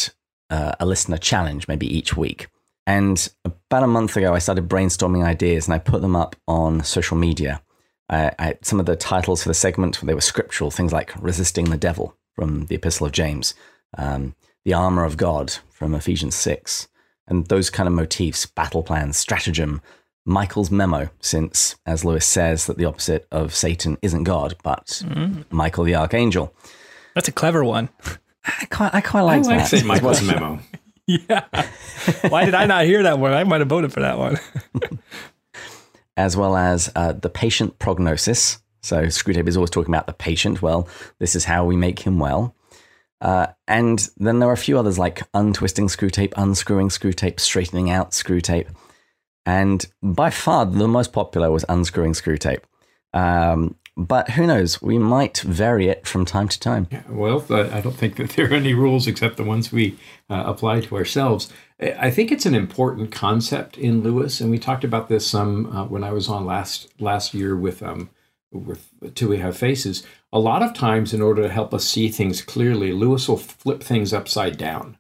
[0.51, 2.49] uh, a listener challenge maybe each week.
[2.87, 6.83] And about a month ago, I started brainstorming ideas and I put them up on
[6.85, 7.61] social media.
[8.09, 11.67] I, I, some of the titles for the segment they were scriptural, things like "Resisting
[11.67, 13.53] the Devil" from the Epistle of James,
[13.97, 16.89] um, "The Armor of God" from Ephesians six,
[17.27, 19.81] and those kind of motifs, battle plans, stratagem,
[20.25, 25.45] Michael's memo, since, as Lewis says, that the opposite of Satan isn't God, but mm.
[25.51, 26.55] Michael the Archangel.
[27.15, 27.89] That's a clever one.
[28.45, 29.69] I quite, I quite like, I like that.
[29.69, 29.87] St.
[29.87, 30.61] Michael's memo.
[31.07, 31.45] yeah.
[32.29, 33.33] Why did I not hear that one?
[33.33, 34.39] I might have voted for that one.
[36.19, 38.59] as well as uh, the patient prognosis.
[38.83, 40.61] So Screwtape is always talking about the patient.
[40.61, 42.55] Well, this is how we make him well.
[43.21, 48.13] Uh, and then there are a few others like untwisting Screwtape, unscrewing Screwtape, straightening out
[48.13, 48.69] Screwtape.
[49.45, 52.63] And by far the most popular was unscrewing Screwtape.
[53.13, 54.81] Um, but who knows?
[54.81, 56.87] We might vary it from time to time.
[56.91, 59.99] Yeah, well, I don't think that there are any rules except the ones we
[60.31, 61.53] uh, apply to ourselves.
[61.81, 65.85] I think it's an important concept in Lewis, and we talked about this some uh,
[65.85, 68.11] when I was on last last year with um,
[68.53, 70.05] with Till We Have Faces.
[70.33, 73.83] A lot of times, in order to help us see things clearly, Lewis will flip
[73.83, 74.99] things upside down.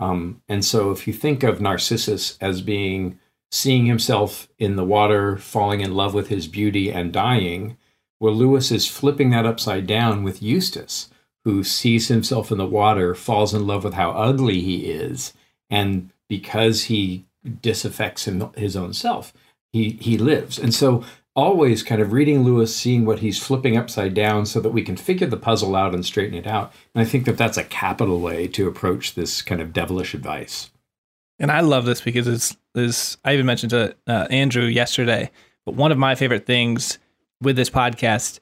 [0.00, 3.18] Um, and so, if you think of Narcissus as being
[3.52, 7.76] seeing himself in the water, falling in love with his beauty, and dying
[8.20, 11.10] well, Lewis is flipping that upside down with Eustace,
[11.44, 15.34] who sees himself in the water, falls in love with how ugly he is,
[15.68, 17.26] and because he
[17.60, 19.34] disaffects him, his own self,
[19.72, 20.58] he he lives.
[20.58, 21.04] And so
[21.36, 24.96] always kind of reading Lewis, seeing what he's flipping upside down so that we can
[24.96, 26.72] figure the puzzle out and straighten it out.
[26.94, 30.70] And I think that that's a capital way to approach this kind of devilish advice.
[31.40, 35.30] And I love this because it's, I even mentioned to uh, Andrew yesterday,
[35.66, 36.98] but one of my favorite things
[37.40, 38.38] with this podcast,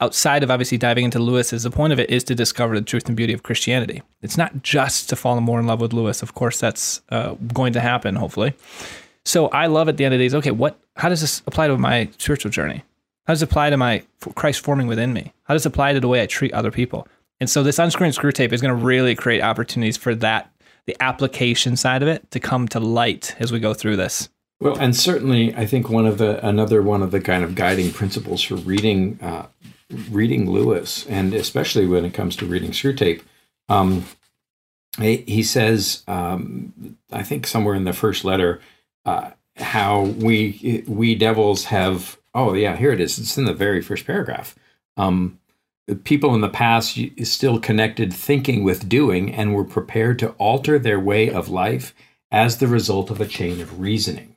[0.00, 2.84] outside of obviously diving into Lewis, is the point of it is to discover the
[2.84, 4.02] truth and beauty of Christianity.
[4.22, 6.22] It's not just to fall more in love with Lewis.
[6.22, 8.54] Of course, that's uh, going to happen, hopefully.
[9.24, 10.78] So I love at the end of the day, okay, what?
[10.98, 12.82] How does this apply to my spiritual journey?
[13.26, 14.02] How does it apply to my
[14.34, 15.32] Christ forming within me?
[15.44, 17.06] How does it apply to the way I treat other people?
[17.40, 20.50] And so this unscrewing Screwtape is going to really create opportunities for that,
[20.86, 24.28] the application side of it, to come to light as we go through this.
[24.60, 27.92] Well, and certainly, I think one of the another one of the kind of guiding
[27.92, 29.46] principles for reading uh,
[30.10, 33.22] reading Lewis, and especially when it comes to reading Screwtape,
[33.68, 34.04] um,
[34.98, 38.60] he, he says, um, I think somewhere in the first letter,
[39.06, 39.30] uh,
[39.60, 42.18] how we we devils have.
[42.34, 43.18] Oh yeah, here it is.
[43.18, 44.54] It's in the very first paragraph.
[44.96, 45.38] Um,
[46.04, 51.00] people in the past still connected thinking with doing, and were prepared to alter their
[51.00, 51.94] way of life
[52.30, 54.36] as the result of a chain of reasoning.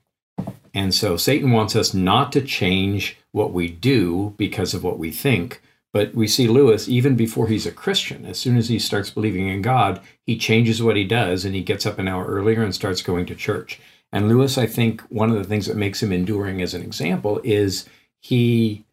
[0.74, 5.12] And so Satan wants us not to change what we do because of what we
[5.12, 5.62] think.
[5.94, 9.48] But we see Lewis, even before he's a Christian, as soon as he starts believing
[9.48, 12.74] in God, he changes what he does and he gets up an hour earlier and
[12.74, 13.80] starts going to church.
[14.12, 17.40] And Lewis, I think one of the things that makes him enduring as an example
[17.44, 17.88] is
[18.20, 18.84] he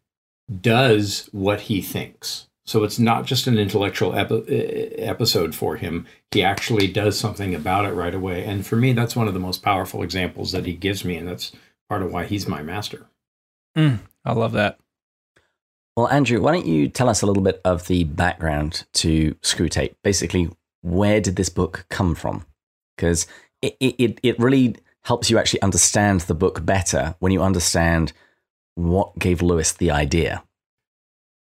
[0.61, 2.46] does what he thinks.
[2.66, 6.07] So it's not just an intellectual epi- episode for him.
[6.31, 8.44] He actually does something about it right away.
[8.44, 11.16] And for me, that's one of the most powerful examples that he gives me.
[11.16, 11.52] And that's
[11.88, 13.07] part of why he's my master.
[13.76, 14.78] Mm, I love that.
[15.96, 19.94] Well, Andrew, why don't you tell us a little bit of the background to Screwtape?
[20.04, 20.50] Basically,
[20.83, 22.44] where did this book come from?
[22.96, 23.26] Because
[23.62, 24.76] it, it, it really
[25.09, 28.12] helps you actually understand the book better when you understand
[28.75, 30.44] what gave Lewis the idea.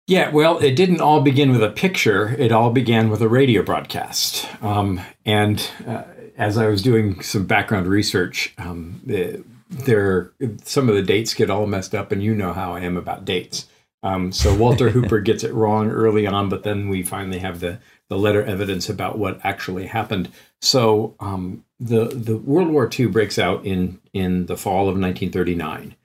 [0.08, 2.36] Yeah, well, it didn't all begin with a picture.
[2.40, 4.48] It all began with a radio broadcast.
[4.64, 6.04] Um, and uh,
[6.38, 10.32] as I was doing some background research, um, there
[10.64, 13.26] some of the dates get all messed up, and you know how I am about
[13.26, 13.68] dates.
[14.02, 17.80] Um, so Walter Hooper gets it wrong early on, but then we finally have the
[18.08, 20.30] the letter evidence about what actually happened.
[20.62, 25.96] So um, the the World War II breaks out in in the fall of 1939,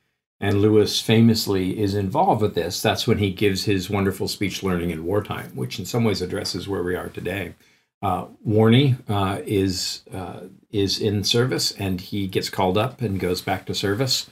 [0.41, 2.81] and Lewis famously is involved with this.
[2.81, 6.69] That's when he gives his wonderful speech learning in wartime, which in some ways addresses
[6.69, 7.55] where we are today.
[8.03, 10.41] Uh, Warnie uh, is uh,
[10.71, 14.31] is in service, and he gets called up and goes back to service.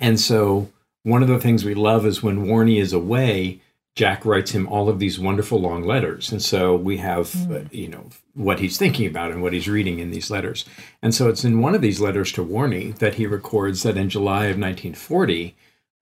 [0.00, 0.70] And so,
[1.02, 3.60] one of the things we love is when Warnie is away,
[3.94, 6.32] Jack writes him all of these wonderful long letters.
[6.32, 7.66] And so we have, mm.
[7.66, 10.64] uh, you know, what he's thinking about and what he's reading in these letters.
[11.02, 14.08] And so it's in one of these letters to Warnie that he records that in
[14.08, 15.54] July of 1940,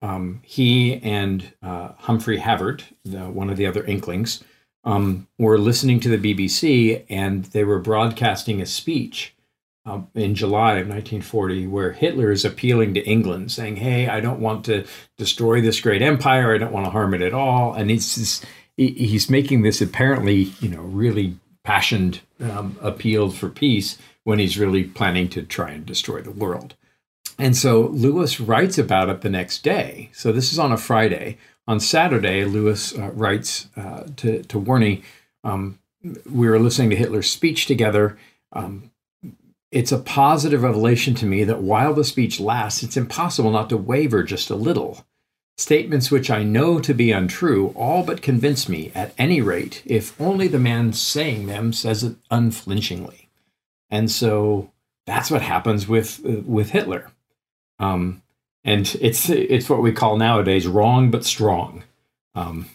[0.02, 4.42] um, he and uh, Humphrey Havard, the, one of the other Inklings,
[4.84, 9.34] um, were listening to the BBC and they were broadcasting a speech
[9.86, 14.40] um, in July of 1940, where Hitler is appealing to England, saying, "Hey, I don't
[14.40, 14.84] want to
[15.16, 16.54] destroy this great empire.
[16.54, 18.44] I don't want to harm it at all." And he's
[18.76, 24.84] he's making this apparently, you know, really passionate um, appeal for peace when he's really
[24.84, 26.74] planning to try and destroy the world.
[27.38, 30.10] And so Lewis writes about it the next day.
[30.12, 31.38] So this is on a Friday.
[31.66, 35.02] On Saturday, Lewis uh, writes uh, to to Warnie.
[35.42, 35.78] Um,
[36.30, 38.18] we were listening to Hitler's speech together.
[38.52, 38.89] Um,
[39.70, 43.76] it's a positive revelation to me that while the speech lasts, it's impossible not to
[43.76, 45.04] waver just a little.
[45.56, 50.18] Statements which I know to be untrue all but convince me, at any rate, if
[50.20, 53.28] only the man saying them says it unflinchingly.
[53.90, 54.72] And so
[55.06, 57.10] that's what happens with with Hitler.
[57.78, 58.22] Um,
[58.64, 61.84] and it's it's what we call nowadays wrong but strong.
[62.34, 62.66] Um,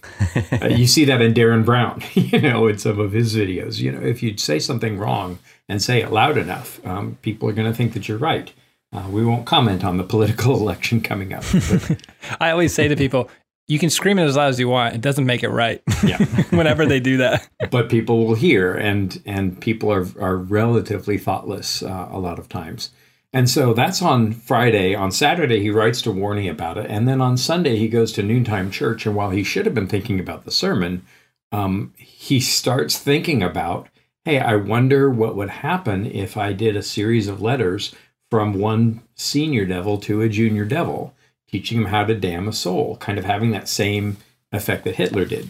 [0.62, 3.80] uh, you see that in Derren Brown, you know, in some of his videos.
[3.80, 5.39] You know, if you say something wrong
[5.70, 8.52] and say it loud enough, um, people are going to think that you're right.
[8.91, 11.44] Uh, we won't comment on the political election coming up.
[12.39, 13.30] I always say to people,
[13.68, 14.94] you can scream it as loud as you want.
[14.94, 15.82] It doesn't make it right.
[16.04, 16.24] Yeah.
[16.52, 17.48] Whenever they do that.
[17.72, 22.48] But people will hear, and and people are are relatively thoughtless uh, a lot of
[22.48, 22.91] times.
[23.36, 24.95] And so that's on Friday.
[24.95, 26.89] On Saturday, he writes to Warnie about it.
[26.89, 29.06] And then on Sunday, he goes to noontime church.
[29.06, 31.06] And while he should have been thinking about the sermon,
[31.52, 33.89] um, he starts thinking about
[34.24, 37.93] hey, I wonder what would happen if I did a series of letters
[38.32, 41.13] from one senior devil to a junior devil,
[41.48, 44.17] teaching him how to damn a soul, kind of having that same
[44.52, 45.50] effect that Hitler did.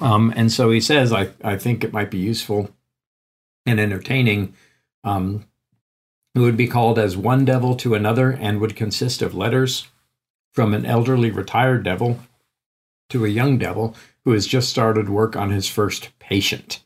[0.00, 2.70] Um, and so he says, I, I think it might be useful
[3.66, 4.54] and entertaining
[5.04, 5.44] um,
[6.38, 9.88] who would be called as one devil to another and would consist of letters
[10.52, 12.18] from an elderly retired devil
[13.10, 16.80] to a young devil who has just started work on his first patient.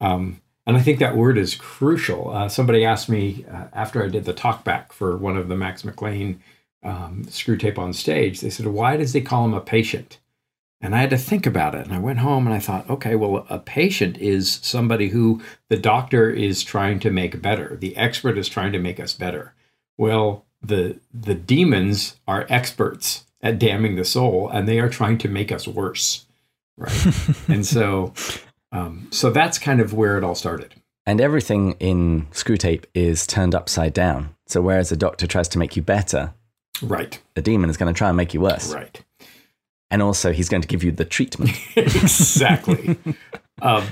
[0.00, 2.30] Um, and I think that word is crucial.
[2.30, 5.84] Uh, somebody asked me uh, after I did the talkback for one of the Max
[5.84, 6.42] McLean
[6.82, 10.18] um, Screwtape on stage, they said, Why does he call him a patient?
[10.86, 11.84] And I had to think about it.
[11.84, 15.76] And I went home and I thought, okay, well, a patient is somebody who the
[15.76, 17.76] doctor is trying to make better.
[17.76, 19.52] The expert is trying to make us better.
[19.98, 25.28] Well, the the demons are experts at damning the soul, and they are trying to
[25.28, 26.24] make us worse,
[26.76, 27.06] right?
[27.48, 28.14] and so,
[28.70, 30.76] um, so that's kind of where it all started.
[31.04, 34.36] And everything in Screwtape is turned upside down.
[34.46, 36.32] So whereas a doctor tries to make you better,
[36.80, 39.02] right, a demon is going to try and make you worse, right
[39.90, 41.52] and also he's going to give you the treatment.
[41.76, 42.98] exactly.
[43.62, 43.84] um,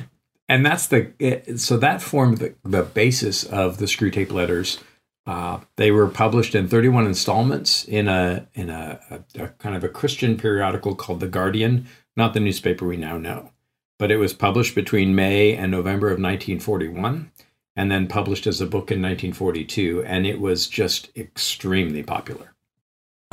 [0.48, 1.12] and that's the
[1.56, 4.78] so that formed the, the basis of the Screwtape letters.
[5.26, 9.82] Uh, they were published in 31 installments in a in a, a, a, kind of
[9.82, 13.50] a Christian periodical called The Guardian, not the newspaper we now know,
[13.98, 17.30] but it was published between May and November of 1941,
[17.74, 22.53] and then published as a book in 1942, and it was just extremely popular.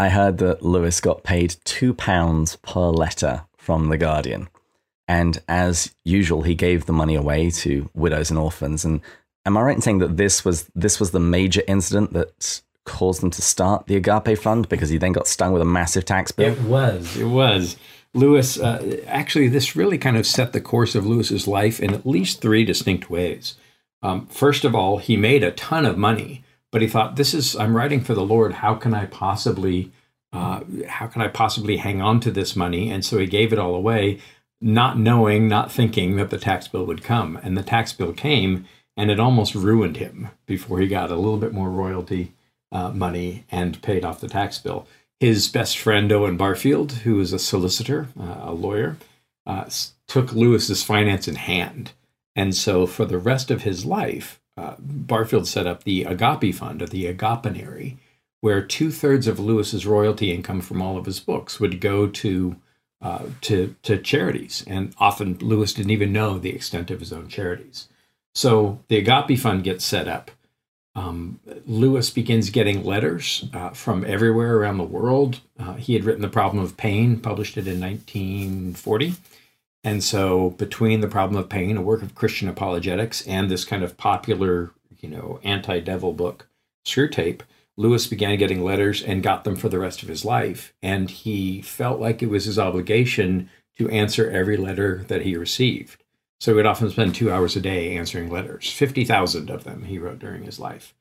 [0.02, 4.50] I heard that Lewis got paid two pounds per letter from The Guardian.
[5.08, 8.84] And as usual, he gave the money away to widows and orphans.
[8.84, 9.02] And
[9.46, 13.22] am I right in saying that this was this was the major incident that caused
[13.22, 16.32] them to start the Agape Fund because he then got stung with a massive tax
[16.32, 16.52] bill?
[16.52, 17.16] It was.
[17.16, 17.78] It was.
[18.16, 22.08] Lewis, uh, actually, this really kind of set the course of Lewis's life in at
[22.08, 23.54] least three distinct ways.
[24.02, 27.56] Um, first of all, he made a ton of money but he thought, "This is
[27.56, 28.54] I'm writing for the Lord.
[28.54, 29.92] How can I possibly,
[30.34, 33.60] uh, how can I possibly hang on to this money?" And so he gave it
[33.60, 34.20] all away,
[34.60, 37.40] not knowing, not thinking that the tax bill would come.
[37.44, 38.66] And the tax bill came,
[38.98, 42.34] and it almost ruined him before he got a little bit more royalty
[42.72, 44.88] uh, money and paid off the tax bill.
[45.20, 48.98] His best friend Owen Barfield, who is a solicitor, uh, a lawyer,
[49.46, 49.66] uh,
[50.08, 51.92] took Lewis's finance in hand.
[52.36, 56.82] And so for the rest of his life, uh, Barfield set up the Agape Fund,
[56.82, 57.98] or the Agapenary,
[58.42, 62.56] where two thirds of Lewis's royalty income from all of his books would go to
[63.02, 67.28] uh, to to charities, and often Lewis didn't even know the extent of his own
[67.28, 67.88] charities.
[68.36, 70.30] So the Agape Fund gets set up.
[70.94, 75.40] Um, Lewis begins getting letters uh, from everywhere around the world.
[75.58, 79.16] Uh, he had written The Problem of Pain, published it in 1940.
[79.84, 83.84] And so, between The Problem of Pain, a work of Christian apologetics, and this kind
[83.84, 86.48] of popular, you know, anti devil book,
[86.86, 87.42] Screwtape,
[87.78, 90.74] Lewis began getting letters and got them for the rest of his life.
[90.84, 96.04] And he felt like it was his obligation to answer every letter that he received.
[96.40, 100.00] So he would often spend two hours a day answering letters, 50,000 of them he
[100.00, 100.94] wrote during his life.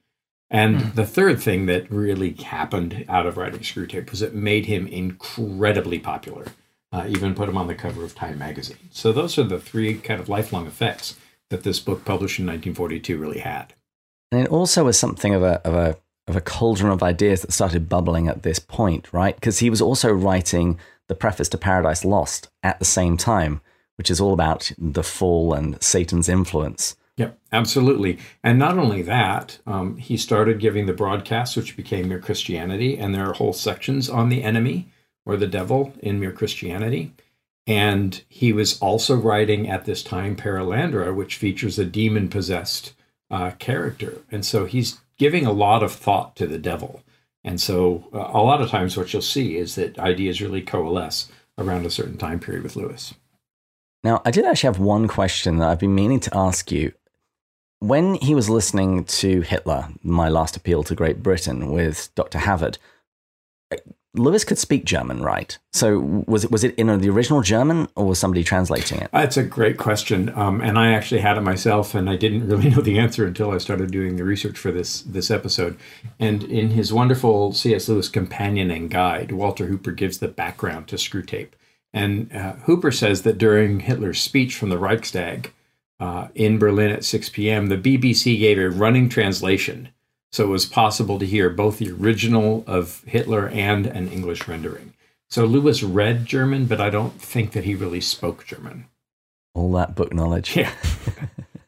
[0.50, 0.94] And mm.
[0.94, 5.98] the third thing that really happened out of writing Screwtape was it made him incredibly
[5.98, 6.46] popular,
[6.92, 8.88] uh, even put him on the cover of Time magazine.
[8.90, 11.16] So those are the three kind of lifelong effects
[11.50, 13.74] that this book published in 1942 really had.
[14.32, 15.96] And it also was something of a, of a
[16.30, 19.34] of a cauldron of ideas that started bubbling at this point, right?
[19.34, 20.78] Because he was also writing
[21.08, 23.60] the preface to Paradise Lost at the same time,
[23.96, 26.94] which is all about the fall and Satan's influence.
[27.16, 28.18] Yep, absolutely.
[28.44, 33.14] And not only that, um, he started giving the broadcasts, which became Mere Christianity, and
[33.14, 34.88] there are whole sections on the enemy
[35.30, 37.12] or the devil in Mere Christianity.
[37.64, 42.94] And he was also writing at this time Perelandra, which features a demon possessed
[43.30, 44.22] uh, character.
[44.32, 47.04] And so he's giving a lot of thought to the devil.
[47.44, 51.30] And so, uh, a lot of times, what you'll see is that ideas really coalesce
[51.56, 53.14] around a certain time period with Lewis.
[54.02, 56.92] Now, I did actually have one question that I've been meaning to ask you.
[57.78, 62.38] When he was listening to Hitler, My Last Appeal to Great Britain, with Dr.
[62.38, 62.78] Havard,
[64.14, 65.56] Lewis could speak German, right?
[65.72, 69.10] So was it was it in the original German or was somebody translating it?
[69.12, 72.70] That's a great question, um, and I actually had it myself, and I didn't really
[72.70, 75.78] know the answer until I started doing the research for this this episode.
[76.18, 77.88] And in his wonderful C.S.
[77.88, 81.50] Lewis companion and guide, Walter Hooper gives the background to Screwtape,
[81.92, 85.52] and uh, Hooper says that during Hitler's speech from the Reichstag
[86.00, 89.90] uh, in Berlin at 6 p.m., the BBC gave a running translation
[90.32, 94.94] so it was possible to hear both the original of Hitler and an English rendering.
[95.28, 98.86] So Lewis read German, but I don't think that he really spoke German.
[99.54, 100.56] All that book knowledge.
[100.56, 100.72] Yeah.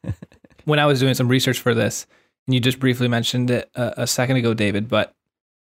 [0.65, 2.07] when I was doing some research for this,
[2.47, 5.15] and you just briefly mentioned it a, a second ago, David, but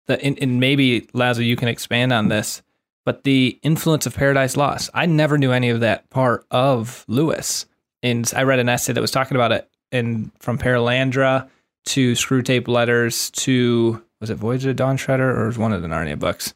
[0.07, 2.62] the, and, and maybe Lazo, you can expand on this,
[3.05, 4.90] but the influence of Paradise Lost.
[4.95, 7.66] I never knew any of that part of Lewis.
[8.03, 11.49] And I read an essay that was talking about it in from Perelandra
[11.87, 15.89] to Screwtape Letters to was it Voyage of Dawn Treader or was one of the
[15.89, 16.55] Narnia books?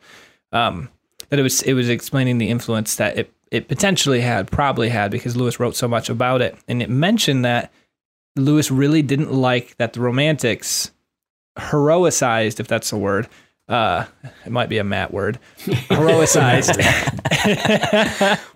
[0.53, 0.89] Um,
[1.29, 5.11] that it was it was explaining the influence that it it potentially had, probably had,
[5.11, 7.73] because Lewis wrote so much about it, and it mentioned that
[8.37, 10.91] Lewis really didn't like that the Romantics
[11.59, 13.29] heroicized, if that's a word.
[13.69, 14.07] Uh,
[14.47, 15.39] it might be a Matt word.
[15.59, 16.79] Heroicized.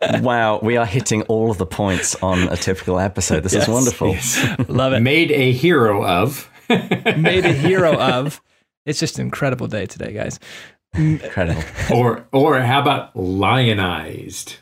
[0.22, 3.42] wow, we are hitting all of the points on a typical episode.
[3.42, 4.08] This yes, is wonderful.
[4.08, 4.68] Yes.
[4.68, 5.00] Love it.
[5.00, 6.48] Made a hero of.
[7.16, 8.40] made a hero of.
[8.84, 10.40] It's just an incredible day today, guys.
[10.94, 11.62] Incredible.
[11.94, 14.56] or or how about lionized?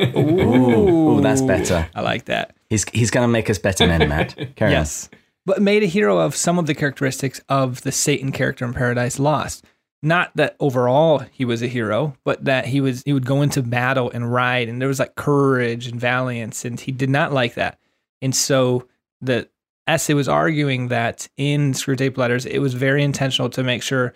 [0.00, 1.88] Ooh, Ooh, that's better.
[1.94, 2.56] I like that.
[2.68, 4.36] He's he's going to make us better men, Matt.
[4.56, 5.08] Carry yes.
[5.12, 5.18] On.
[5.46, 9.18] But made a hero of some of the characteristics of the Satan character in Paradise
[9.20, 9.64] Lost.
[10.02, 13.62] Not that overall he was a hero, but that he was he would go into
[13.62, 17.54] battle and ride and there was like courage and valiance and he did not like
[17.54, 17.78] that.
[18.20, 18.88] And so
[19.20, 19.48] the
[19.86, 24.14] essay was arguing that in Screwtape Letters, it was very intentional to make sure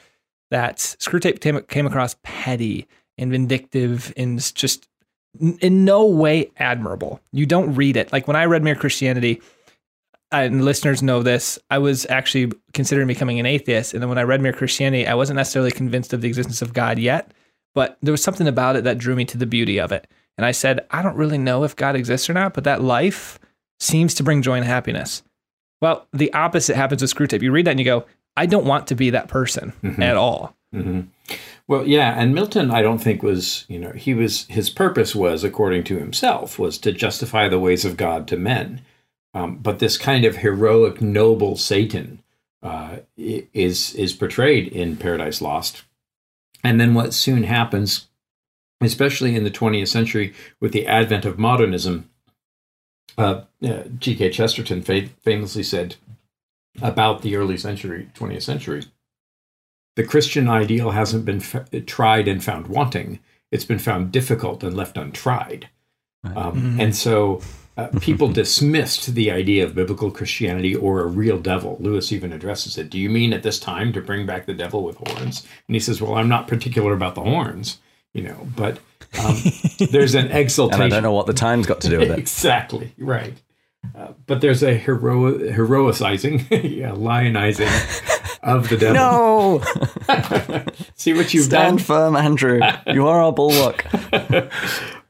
[0.51, 4.89] that Screwtape came across petty and vindictive and just
[5.61, 7.21] in no way admirable.
[7.33, 8.13] You don't read it.
[8.13, 9.41] Like when I read Mere Christianity,
[10.33, 13.95] and listeners know this, I was actually considering becoming an atheist.
[13.95, 16.73] And then when I read Mere Christianity, I wasn't necessarily convinced of the existence of
[16.73, 17.33] God yet,
[17.75, 20.09] but there was something about it that drew me to the beauty of it.
[20.39, 23.39] And I said, I don't really know if God exists or not, but that life
[23.81, 25.23] seems to bring joy and happiness.
[25.81, 27.43] Well, the opposite happens with Screwtape.
[27.43, 28.05] You read that and you go,
[28.37, 30.03] I don't want to be that person mm-hmm.
[30.03, 30.55] at all.
[30.75, 31.03] Mm-hmm.
[31.67, 35.45] Well, yeah, and Milton, I don't think was, you know, he was his purpose was,
[35.45, 38.83] according to himself, was to justify the ways of God to men.
[39.35, 42.23] Um, but this kind of heroic, noble Satan
[42.63, 45.85] uh, is is portrayed in Paradise Lost,
[46.65, 48.09] and then what soon happens,
[48.81, 52.10] especially in the 20th century, with the advent of modernism,
[53.19, 54.31] uh, uh, G.K.
[54.31, 55.97] Chesterton famously said
[56.83, 58.85] about the early century, 20th century,
[59.97, 63.19] the Christian ideal hasn't been f- tried and found wanting;
[63.51, 65.69] it's been found difficult and left untried.
[66.23, 66.37] Right.
[66.37, 66.81] Um, mm-hmm.
[66.81, 67.43] And so
[67.77, 71.77] uh, people dismissed the idea of biblical Christianity or a real devil.
[71.81, 72.91] Lewis even addresses it.
[72.91, 75.47] Do you mean at this time to bring back the devil with horns?
[75.67, 77.79] And he says, "Well, I'm not particular about the horns,
[78.15, 78.79] you know, but
[79.19, 79.37] Um,
[79.91, 80.83] there's an exaltation.
[80.85, 82.19] And I don't know what the time's got to do with it.
[82.19, 83.35] exactly right.
[83.97, 87.67] Uh, but there's a hero heroicizing, yeah, lionizing
[88.43, 88.95] of the devil.
[88.95, 89.63] No,
[90.97, 91.85] See what you've stand done.
[91.87, 92.61] firm, Andrew.
[92.87, 93.87] You are our bulwark.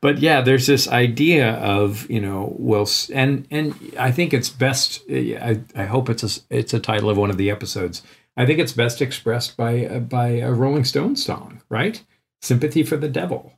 [0.00, 5.02] but yeah, there's this idea of you know, well, and and I think it's best.
[5.10, 8.02] I, I hope it's a it's a title of one of the episodes.
[8.36, 12.02] I think it's best expressed by uh, by a Rolling Stones song, right?
[12.40, 13.52] Sympathy for the devil.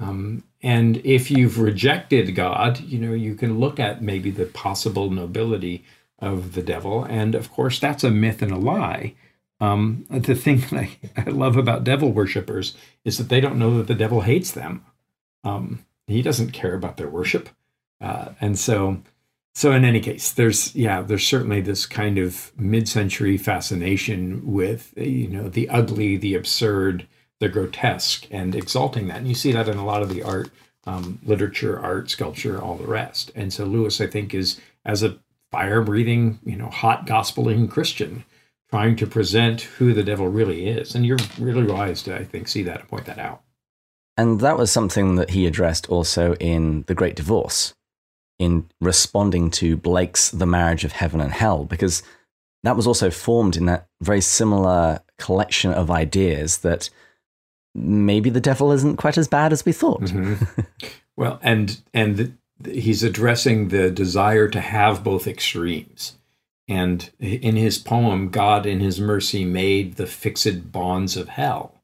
[0.00, 5.10] Um, and if you've rejected God, you know, you can look at maybe the possible
[5.10, 5.84] nobility
[6.18, 9.14] of the devil, and of course, that's a myth and a lie.
[9.60, 12.74] Um, the thing that I, I love about devil worshippers
[13.04, 14.84] is that they don't know that the devil hates them.
[15.44, 17.48] Um, he doesn't care about their worship,
[18.00, 19.02] uh, and so,
[19.54, 25.28] so in any case, there's yeah, there's certainly this kind of mid-century fascination with you
[25.28, 27.06] know the ugly, the absurd,
[27.40, 29.18] the grotesque, and exalting that.
[29.18, 30.50] And you see that in a lot of the art,
[30.86, 33.32] um, literature, art, sculpture, all the rest.
[33.34, 35.18] And so Lewis, I think, is as a
[35.50, 38.24] fire-breathing, you know, hot gospeling Christian,
[38.70, 40.94] trying to present who the devil really is.
[40.94, 43.42] And you're really wise to, I think, see that and point that out.
[44.16, 47.74] And that was something that he addressed also in The Great Divorce,
[48.38, 52.02] in responding to Blake's The Marriage of Heaven and Hell, because
[52.62, 56.90] that was also formed in that very similar collection of ideas that
[57.74, 60.02] maybe the devil isn't quite as bad as we thought.
[60.02, 60.66] Mhm.
[61.16, 62.32] well, and and the,
[62.70, 66.16] he's addressing the desire to have both extremes.
[66.66, 71.82] And in his poem, God in His mercy made the fixed bonds of hell.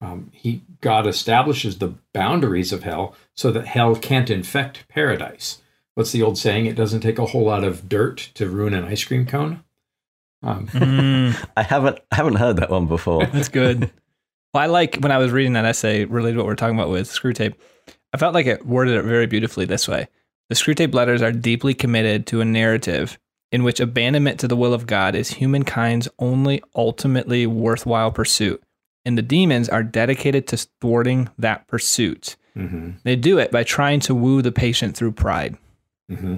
[0.00, 5.60] Um, he God establishes the boundaries of hell so that hell can't infect paradise.
[5.94, 6.66] What's the old saying?
[6.66, 9.62] It doesn't take a whole lot of dirt to ruin an ice cream cone.
[10.42, 13.26] Um, Mm, I haven't I haven't heard that one before.
[13.26, 13.90] that's good.
[14.54, 16.88] Well, I like when I was reading that essay related to what we're talking about
[16.88, 17.54] with Screwtape.
[18.12, 20.06] I felt like it worded it very beautifully this way.
[20.48, 23.18] The Screwtape letters are deeply committed to a narrative
[23.50, 28.62] in which abandonment to the will of God is humankind's only ultimately worthwhile pursuit.
[29.04, 32.36] And the demons are dedicated to thwarting that pursuit.
[32.56, 32.94] mhm.
[33.02, 35.56] They do it by trying to woo the patient through pride.
[36.08, 36.36] hmm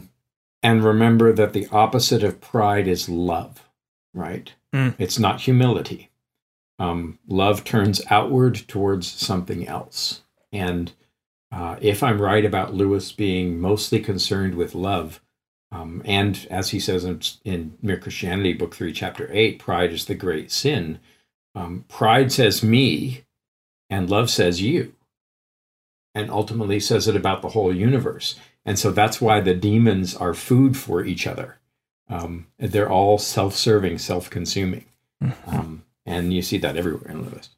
[0.63, 3.69] And remember that the opposite of pride is love,
[4.15, 4.53] right?
[4.75, 4.95] Mm.
[4.99, 6.09] It's not humility.
[6.79, 10.23] Um, love turns outward towards something else.
[10.53, 10.93] And
[11.51, 15.21] uh, if I'm right about Lewis being mostly concerned with love,
[15.73, 20.05] um, and as he says in, in Mere Christianity, Book 3, Chapter 8, pride is
[20.05, 21.01] the great sin.
[21.55, 23.25] Um, pride says me,
[23.91, 24.95] and love says you,
[26.15, 28.37] and ultimately says it about the whole universe.
[28.65, 31.59] And so that's why the demons are food for each other.
[32.09, 34.85] Um, they're all self serving, self consuming.
[35.47, 37.51] Um, and you see that everywhere in Lewis.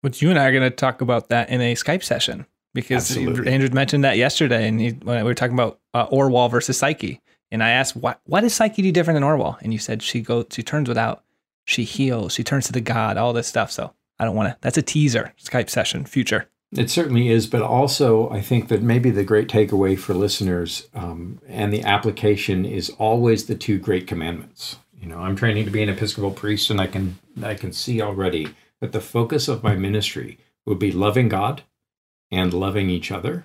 [0.00, 3.10] Which you and I are going to talk about that in a Skype session because
[3.10, 3.52] Absolutely.
[3.52, 7.20] Andrew mentioned that yesterday, and he, when we were talking about uh, Orual versus Psyche,
[7.50, 10.20] and I asked, "What what does Psyche do different than Orual?" And you said she
[10.20, 11.24] goes, she turns without,
[11.64, 13.70] she heals, she turns to the God, all this stuff.
[13.72, 14.56] So I don't want to.
[14.60, 16.48] That's a teaser Skype session, future.
[16.70, 21.40] It certainly is, but also I think that maybe the great takeaway for listeners um,
[21.48, 24.76] and the application is always the two great commandments.
[25.00, 28.02] You know, I'm training to be an Episcopal priest, and I can I can see
[28.02, 28.48] already
[28.80, 31.62] that the focus of my ministry would be loving God
[32.30, 33.44] and loving each other,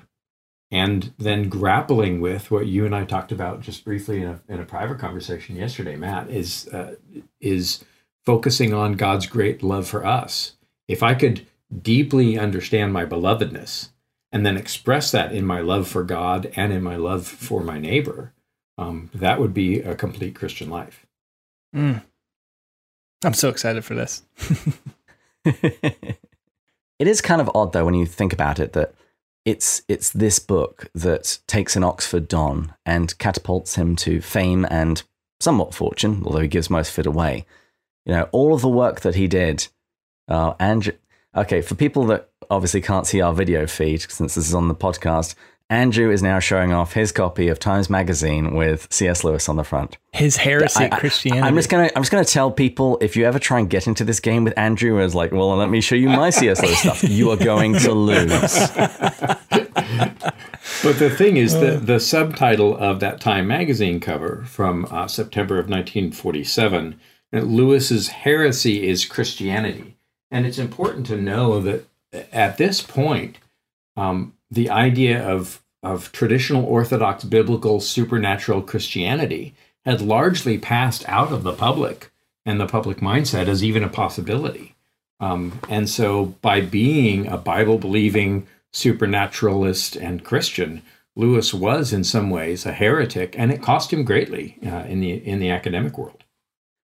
[0.71, 4.59] and then grappling with what you and I talked about just briefly in a, in
[4.59, 5.95] a private conversation yesterday.
[5.95, 6.95] Matt is uh,
[7.39, 7.83] is
[8.25, 10.55] focusing on God's great love for us.
[10.87, 11.45] If I could
[11.81, 13.89] deeply understand my belovedness
[14.31, 17.79] and then express that in my love for God and in my love for my
[17.79, 18.33] neighbor,
[18.77, 21.02] um, that would be a complete Christian life.
[21.73, 22.03] Mm.
[23.23, 24.23] I'm so excited for this.
[25.45, 26.17] it
[26.99, 28.93] is kind of odd though when you think about it that
[29.45, 35.03] it's it's this book that takes an Oxford Don and catapults him to fame and
[35.39, 37.45] somewhat fortune, although he gives most of it away.
[38.05, 39.67] You know, all of the work that he did.
[40.27, 40.93] Uh, and
[41.35, 44.75] okay, for people that obviously can't see our video feed since this is on the
[44.75, 45.35] podcast,
[45.69, 49.23] Andrew is now showing off his copy of Times Magazine with C.S.
[49.23, 49.97] Lewis on the front.
[50.11, 51.47] His heresy, I- I- Christianity.
[51.47, 54.03] I'm just gonna I'm just gonna tell people if you ever try and get into
[54.03, 56.61] this game with Andrew as like, well, let me show you my C.S.
[56.61, 58.69] Lewis stuff, you are going to lose.
[60.81, 65.55] But the thing is, the, the subtitle of that Time magazine cover from uh, September
[65.55, 66.99] of 1947,
[67.31, 69.95] that Lewis's heresy is Christianity.
[70.31, 71.85] And it's important to know that
[72.33, 73.37] at this point,
[73.95, 79.53] um, the idea of, of traditional Orthodox biblical supernatural Christianity
[79.85, 82.11] had largely passed out of the public
[82.45, 84.75] and the public mindset as even a possibility.
[85.19, 90.81] Um, and so, by being a Bible believing, supernaturalist and Christian,
[91.15, 95.11] Lewis was in some ways a heretic, and it cost him greatly uh, in the
[95.11, 96.23] in the academic world.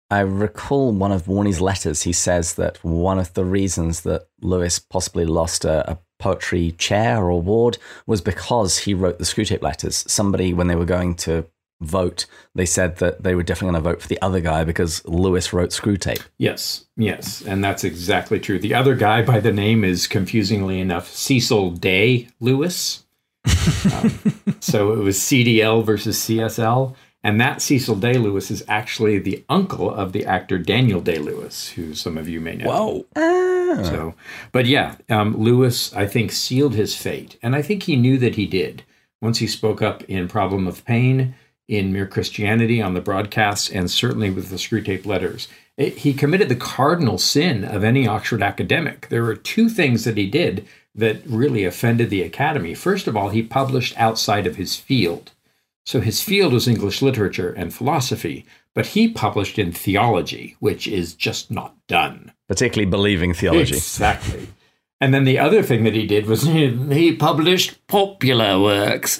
[0.10, 2.04] I recall one of Warnie's letters.
[2.04, 7.24] He says that one of the reasons that Lewis possibly lost a, a poetry chair
[7.24, 10.06] or award was because he wrote the Screwtape letters.
[10.08, 11.46] Somebody, when they were going to
[11.82, 15.06] vote, they said that they were definitely going to vote for the other guy because
[15.06, 16.22] Lewis wrote Screwtape.
[16.38, 18.60] Yes, yes, and that's exactly true.
[18.60, 23.06] The other guy by the name is confusingly enough Cecil Day Lewis.
[23.94, 24.20] um,
[24.60, 26.96] so it was CDL versus CSL.
[27.26, 31.70] And that Cecil Day Lewis is actually the uncle of the actor Daniel Day Lewis,
[31.70, 32.68] who some of you may know.
[32.68, 33.06] Whoa.
[33.16, 33.82] Ah.
[33.82, 34.14] So,
[34.52, 37.40] but yeah, um, Lewis, I think, sealed his fate.
[37.42, 38.84] And I think he knew that he did.
[39.24, 41.34] Once he spoke up in Problem of Pain,
[41.68, 45.48] in Mere Christianity on the broadcasts, and certainly with the Screwtape letters.
[45.78, 49.10] It, he committed the cardinal sin of any Oxford academic.
[49.10, 52.76] There were two things that he did that really offended the academy.
[52.76, 55.32] First of all, he published outside of his field.
[55.86, 61.14] So his field was English literature and philosophy, but he published in theology, which is
[61.14, 62.32] just not done.
[62.48, 63.76] Particularly believing theology.
[63.76, 64.48] Exactly.
[65.00, 69.20] And then the other thing that he did was he published popular works.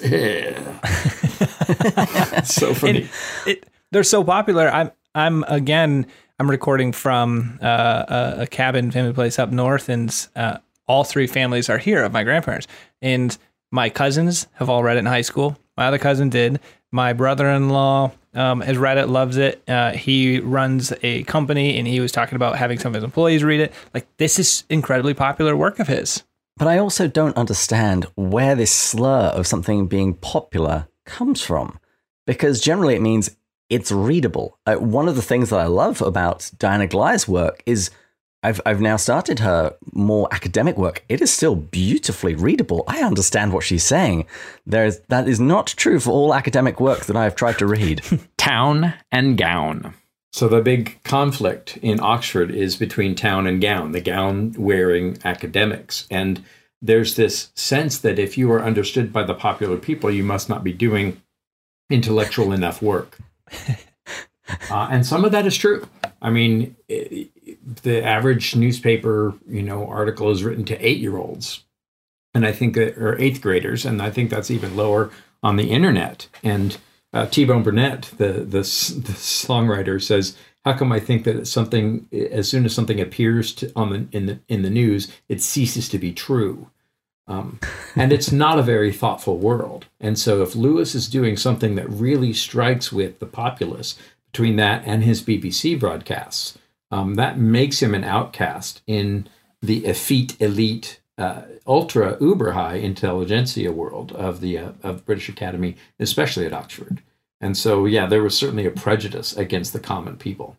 [2.44, 3.08] so funny.
[3.46, 4.68] It, they're so popular.
[4.68, 6.06] I'm I'm again
[6.40, 8.04] I'm recording from uh,
[8.38, 12.12] a, a, cabin family place up north, and uh, all three families are here of
[12.12, 12.66] my grandparents.
[13.00, 13.36] And
[13.70, 15.56] my cousins have all read it in high school.
[15.76, 16.60] My other cousin did.
[16.92, 19.62] My brother-in-law um, has read it, loves it.
[19.68, 23.44] Uh, he runs a company, and he was talking about having some of his employees
[23.44, 23.72] read it.
[23.92, 26.22] Like this is incredibly popular work of his.
[26.56, 31.78] But I also don't understand where this slur of something being popular comes from,
[32.26, 33.36] because generally it means
[33.68, 34.58] it's readable.
[34.64, 37.90] Uh, one of the things that I love about Diana Glyer's work is
[38.46, 41.04] I've I've now started her more academic work.
[41.08, 42.84] It is still beautifully readable.
[42.86, 44.26] I understand what she's saying.
[44.64, 48.02] There's that is not true for all academic work that I have tried to read.
[48.36, 49.94] town and gown.
[50.32, 56.06] So the big conflict in Oxford is between town and gown, the gown wearing academics.
[56.08, 56.44] And
[56.80, 60.62] there's this sense that if you are understood by the popular people, you must not
[60.62, 61.20] be doing
[61.90, 63.18] intellectual enough work.
[64.70, 65.84] Uh, and some of that is true.
[66.22, 67.30] I mean, it,
[67.82, 71.64] the average newspaper, you know, article is written to eight-year-olds,
[72.34, 75.10] and I think that, or eighth graders, and I think that's even lower
[75.42, 76.28] on the internet.
[76.42, 76.78] And
[77.12, 82.48] uh, T-Bone Burnett, the, the the songwriter, says, "How come I think that something, as
[82.48, 85.98] soon as something appears to, on the in the in the news, it ceases to
[85.98, 86.70] be true."
[87.28, 87.58] Um,
[87.96, 89.86] and it's not a very thoughtful world.
[90.00, 93.96] And so, if Lewis is doing something that really strikes with the populace
[94.30, 96.56] between that and his BBC broadcasts,
[96.90, 99.28] um, that makes him an outcast in
[99.60, 105.76] the effete, elite, uh, ultra uber high intelligentsia world of the uh, of British Academy,
[105.98, 107.02] especially at Oxford.
[107.40, 110.56] And so, yeah, there was certainly a prejudice against the common people.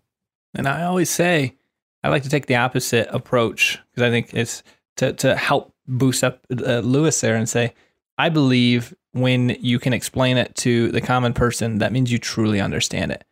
[0.54, 1.56] And I always say,
[2.04, 4.64] I like to take the opposite approach because I think it's
[4.98, 7.74] to to help boost up uh, Lewis there and say,
[8.18, 12.60] I believe when you can explain it to the common person, that means you truly
[12.60, 13.24] understand it.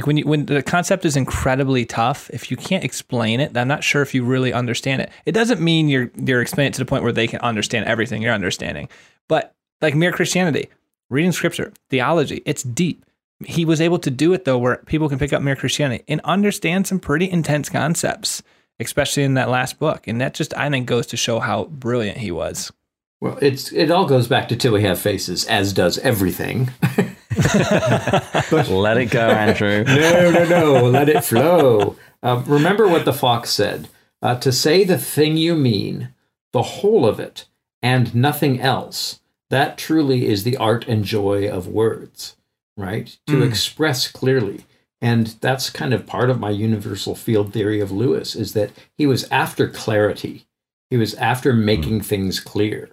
[0.00, 3.68] Like when you, when the concept is incredibly tough, if you can't explain it, I'm
[3.68, 5.10] not sure if you really understand it.
[5.26, 8.22] It doesn't mean you're you're explaining it to the point where they can understand everything
[8.22, 8.88] you're understanding.
[9.28, 10.70] But like mere Christianity,
[11.10, 13.04] reading scripture, theology, it's deep.
[13.44, 16.22] He was able to do it though, where people can pick up mere Christianity and
[16.24, 18.42] understand some pretty intense concepts,
[18.78, 20.08] especially in that last book.
[20.08, 22.72] And that just I think goes to show how brilliant he was.
[23.20, 26.70] Well, it's it all goes back to till we have faces, as does everything.
[28.70, 29.84] let it go, Andrew.
[29.86, 30.84] no, no, no.
[30.84, 31.96] Let it flow.
[32.22, 33.88] Uh, remember what the fox said
[34.22, 36.12] uh, to say the thing you mean,
[36.52, 37.46] the whole of it,
[37.82, 39.20] and nothing else.
[39.48, 42.36] That truly is the art and joy of words,
[42.76, 43.16] right?
[43.26, 43.48] To mm.
[43.48, 44.64] express clearly.
[45.00, 49.06] And that's kind of part of my universal field theory of Lewis is that he
[49.06, 50.46] was after clarity.
[50.90, 52.04] He was after making mm.
[52.04, 52.90] things clear.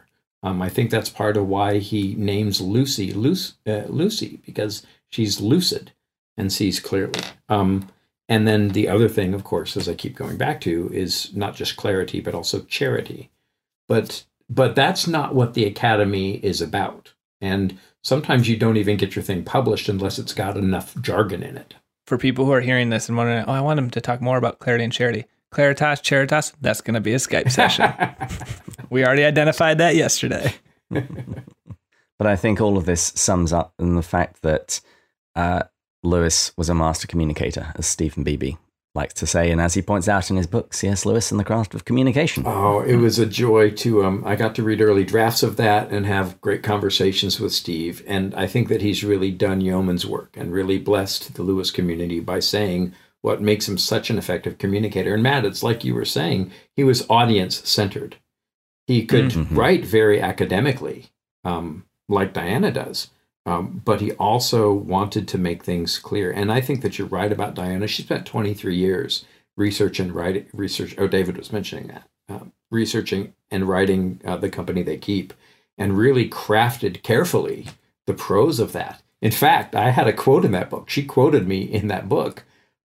[0.47, 5.41] Um, I think that's part of why he names Lucy Lucy, uh, Lucy because she's
[5.41, 5.91] lucid
[6.37, 7.19] and sees clearly.
[7.49, 7.89] Um,
[8.29, 11.55] and then the other thing, of course, as I keep going back to, is not
[11.55, 13.29] just clarity but also charity.
[13.89, 17.13] But but that's not what the academy is about.
[17.41, 21.57] And sometimes you don't even get your thing published unless it's got enough jargon in
[21.57, 21.75] it.
[22.05, 24.37] For people who are hearing this and wondering, oh, I want them to talk more
[24.37, 25.25] about clarity and charity.
[25.53, 27.93] Claritas, Charitas, that's going to be a Skype session.
[28.89, 30.53] we already identified that yesterday.
[30.89, 34.81] but I think all of this sums up in the fact that
[35.35, 35.63] uh,
[36.03, 38.55] Lewis was a master communicator, as Steven Beebe
[38.97, 41.05] likes to say, and as he points out in his book, C.S.
[41.05, 42.43] Lewis and the Craft of Communication.
[42.45, 45.89] Oh, it was a joy to um I got to read early drafts of that
[45.91, 48.03] and have great conversations with Steve.
[48.07, 52.19] And I think that he's really done yeoman's work and really blessed the Lewis community
[52.19, 52.93] by saying
[53.27, 55.13] what makes him such an effective communicator.
[55.13, 58.15] And Matt, it's like you were saying, he was audience centered.
[58.87, 59.57] He could Mhm.
[59.57, 61.07] write very academically,
[61.43, 63.09] um, like Diana does.
[63.45, 66.31] Um, but he also wanted to make things clear.
[66.31, 67.87] And I think that you're right about Diana.
[67.87, 69.25] She spent 23 years
[69.57, 70.95] research and writing, research.
[70.97, 72.03] Oh, David was mentioning that.
[72.29, 75.33] Um, researching and writing uh, the company they keep
[75.77, 77.67] and really crafted carefully
[78.05, 79.01] the prose of that.
[79.21, 80.89] In fact, I had a quote in that book.
[80.89, 82.43] She quoted me in that book,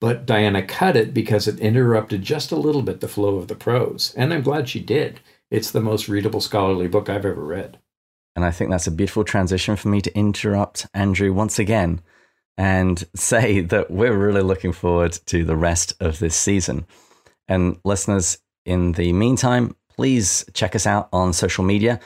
[0.01, 3.55] but Diana cut it because it interrupted just a little bit the flow of the
[3.55, 4.15] prose.
[4.17, 5.21] And I'm glad she did.
[5.51, 7.79] It's the most readable scholarly book I've ever read.
[8.37, 12.01] And I think that's a beautiful transition for me to interrupt Andrew once again
[12.59, 16.87] and say that we're really looking forward to the rest of this season.
[17.49, 22.01] And listeners, in the meantime, please check us out on social media.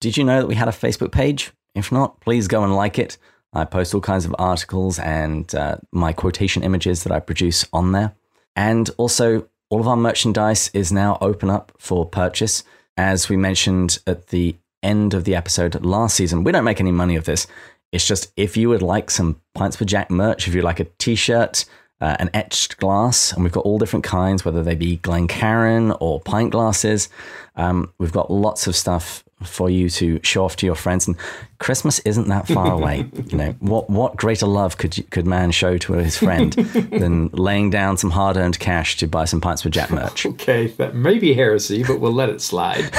[0.00, 1.52] Did you know that we had a Facebook page?
[1.74, 3.18] If not, please go and like it.
[3.52, 7.92] I post all kinds of articles and uh, my quotation images that I produce on
[7.92, 8.14] there.
[8.54, 12.64] And also, all of our merchandise is now open up for purchase.
[12.96, 16.92] As we mentioned at the end of the episode last season, we don't make any
[16.92, 17.46] money of this.
[17.92, 20.84] It's just if you would like some Pints for Jack merch, if you'd like a
[20.98, 21.64] t shirt,
[22.00, 26.20] uh, an etched glass, and we've got all different kinds, whether they be Glencairn or
[26.20, 27.08] pint glasses.
[27.56, 31.06] Um, we've got lots of stuff for you to show off to your friends.
[31.06, 31.16] And
[31.58, 33.06] Christmas isn't that far away.
[33.28, 33.90] You know what?
[33.90, 38.10] What greater love could you, could man show to his friend than laying down some
[38.10, 40.24] hard earned cash to buy some Pints with Jack merch?
[40.38, 42.90] Okay, that may be heresy, but we'll let it slide.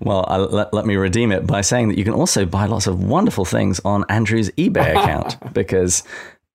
[0.00, 3.02] Well, let, let me redeem it by saying that you can also buy lots of
[3.02, 6.02] wonderful things on Andrew's eBay account because,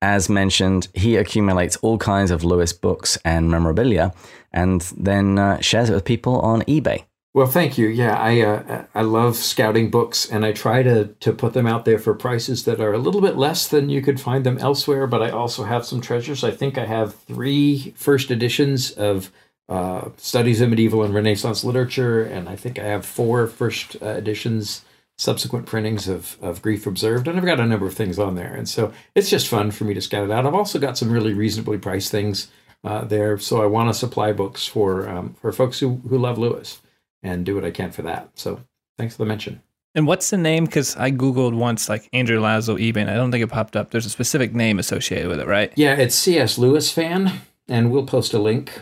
[0.02, 4.14] as mentioned, he accumulates all kinds of Lewis books and memorabilia
[4.52, 7.06] and then uh, shares it with people on eBay.
[7.38, 7.88] Well, thank you.
[7.88, 11.86] Yeah, I uh, I love scouting books, and I try to to put them out
[11.86, 15.06] there for prices that are a little bit less than you could find them elsewhere.
[15.06, 16.44] But I also have some treasures.
[16.44, 19.32] I think I have three first editions of
[19.70, 24.16] uh, Studies of Medieval and Renaissance Literature, and I think I have four first uh,
[24.18, 24.84] editions,
[25.20, 28.56] subsequent printings of of Grief Observed, and I've got a number of things on there.
[28.56, 30.48] And so it's just fun for me to scout it out.
[30.48, 32.48] I've also got some really reasonably priced things
[32.84, 36.40] uh, there, so I want to supply books for um, for folks who who love
[36.40, 36.82] Lewis
[37.28, 38.30] and do what I can for that.
[38.36, 38.62] So
[38.98, 39.62] thanks for the mention.
[39.96, 40.66] And what's the name?
[40.66, 43.90] Because I Googled once, like Andrew Lazo eBay, I don't think it popped up.
[43.90, 45.74] There's a specific name associated with it, right?
[45.76, 46.58] Yeah, it's C.S.
[46.58, 48.82] Lewis fan, and we'll post a link.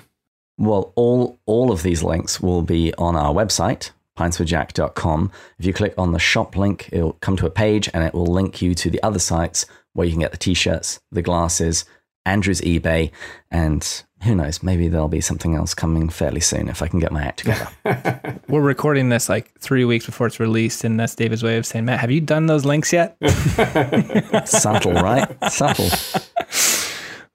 [0.58, 5.32] Well, all all of these links will be on our website, pintswithjack.com.
[5.60, 8.26] If you click on the shop link, it'll come to a page and it will
[8.26, 11.86] link you to the other sites where you can get the t-shirts, the glasses,
[12.26, 13.12] Andrew's eBay,
[13.52, 17.12] and who knows, maybe there'll be something else coming fairly soon if I can get
[17.12, 18.40] my act together.
[18.50, 21.86] We're recording this like three weeks before it's released, and that's David's way of saying,
[21.86, 23.18] Matt, have you done those links yet?
[24.46, 25.28] Subtle, right?
[25.52, 25.90] Subtle.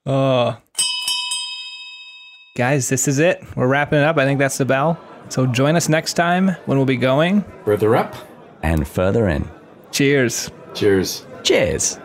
[0.04, 0.58] Oh.
[2.56, 3.42] Guys, this is it.
[3.56, 4.18] We're wrapping it up.
[4.18, 4.98] I think that's the bell.
[5.28, 7.44] So join us next time when we'll be going.
[7.64, 8.16] Further up.
[8.62, 9.48] And further in.
[9.92, 10.50] Cheers.
[10.74, 11.24] Cheers.
[11.44, 11.98] Cheers.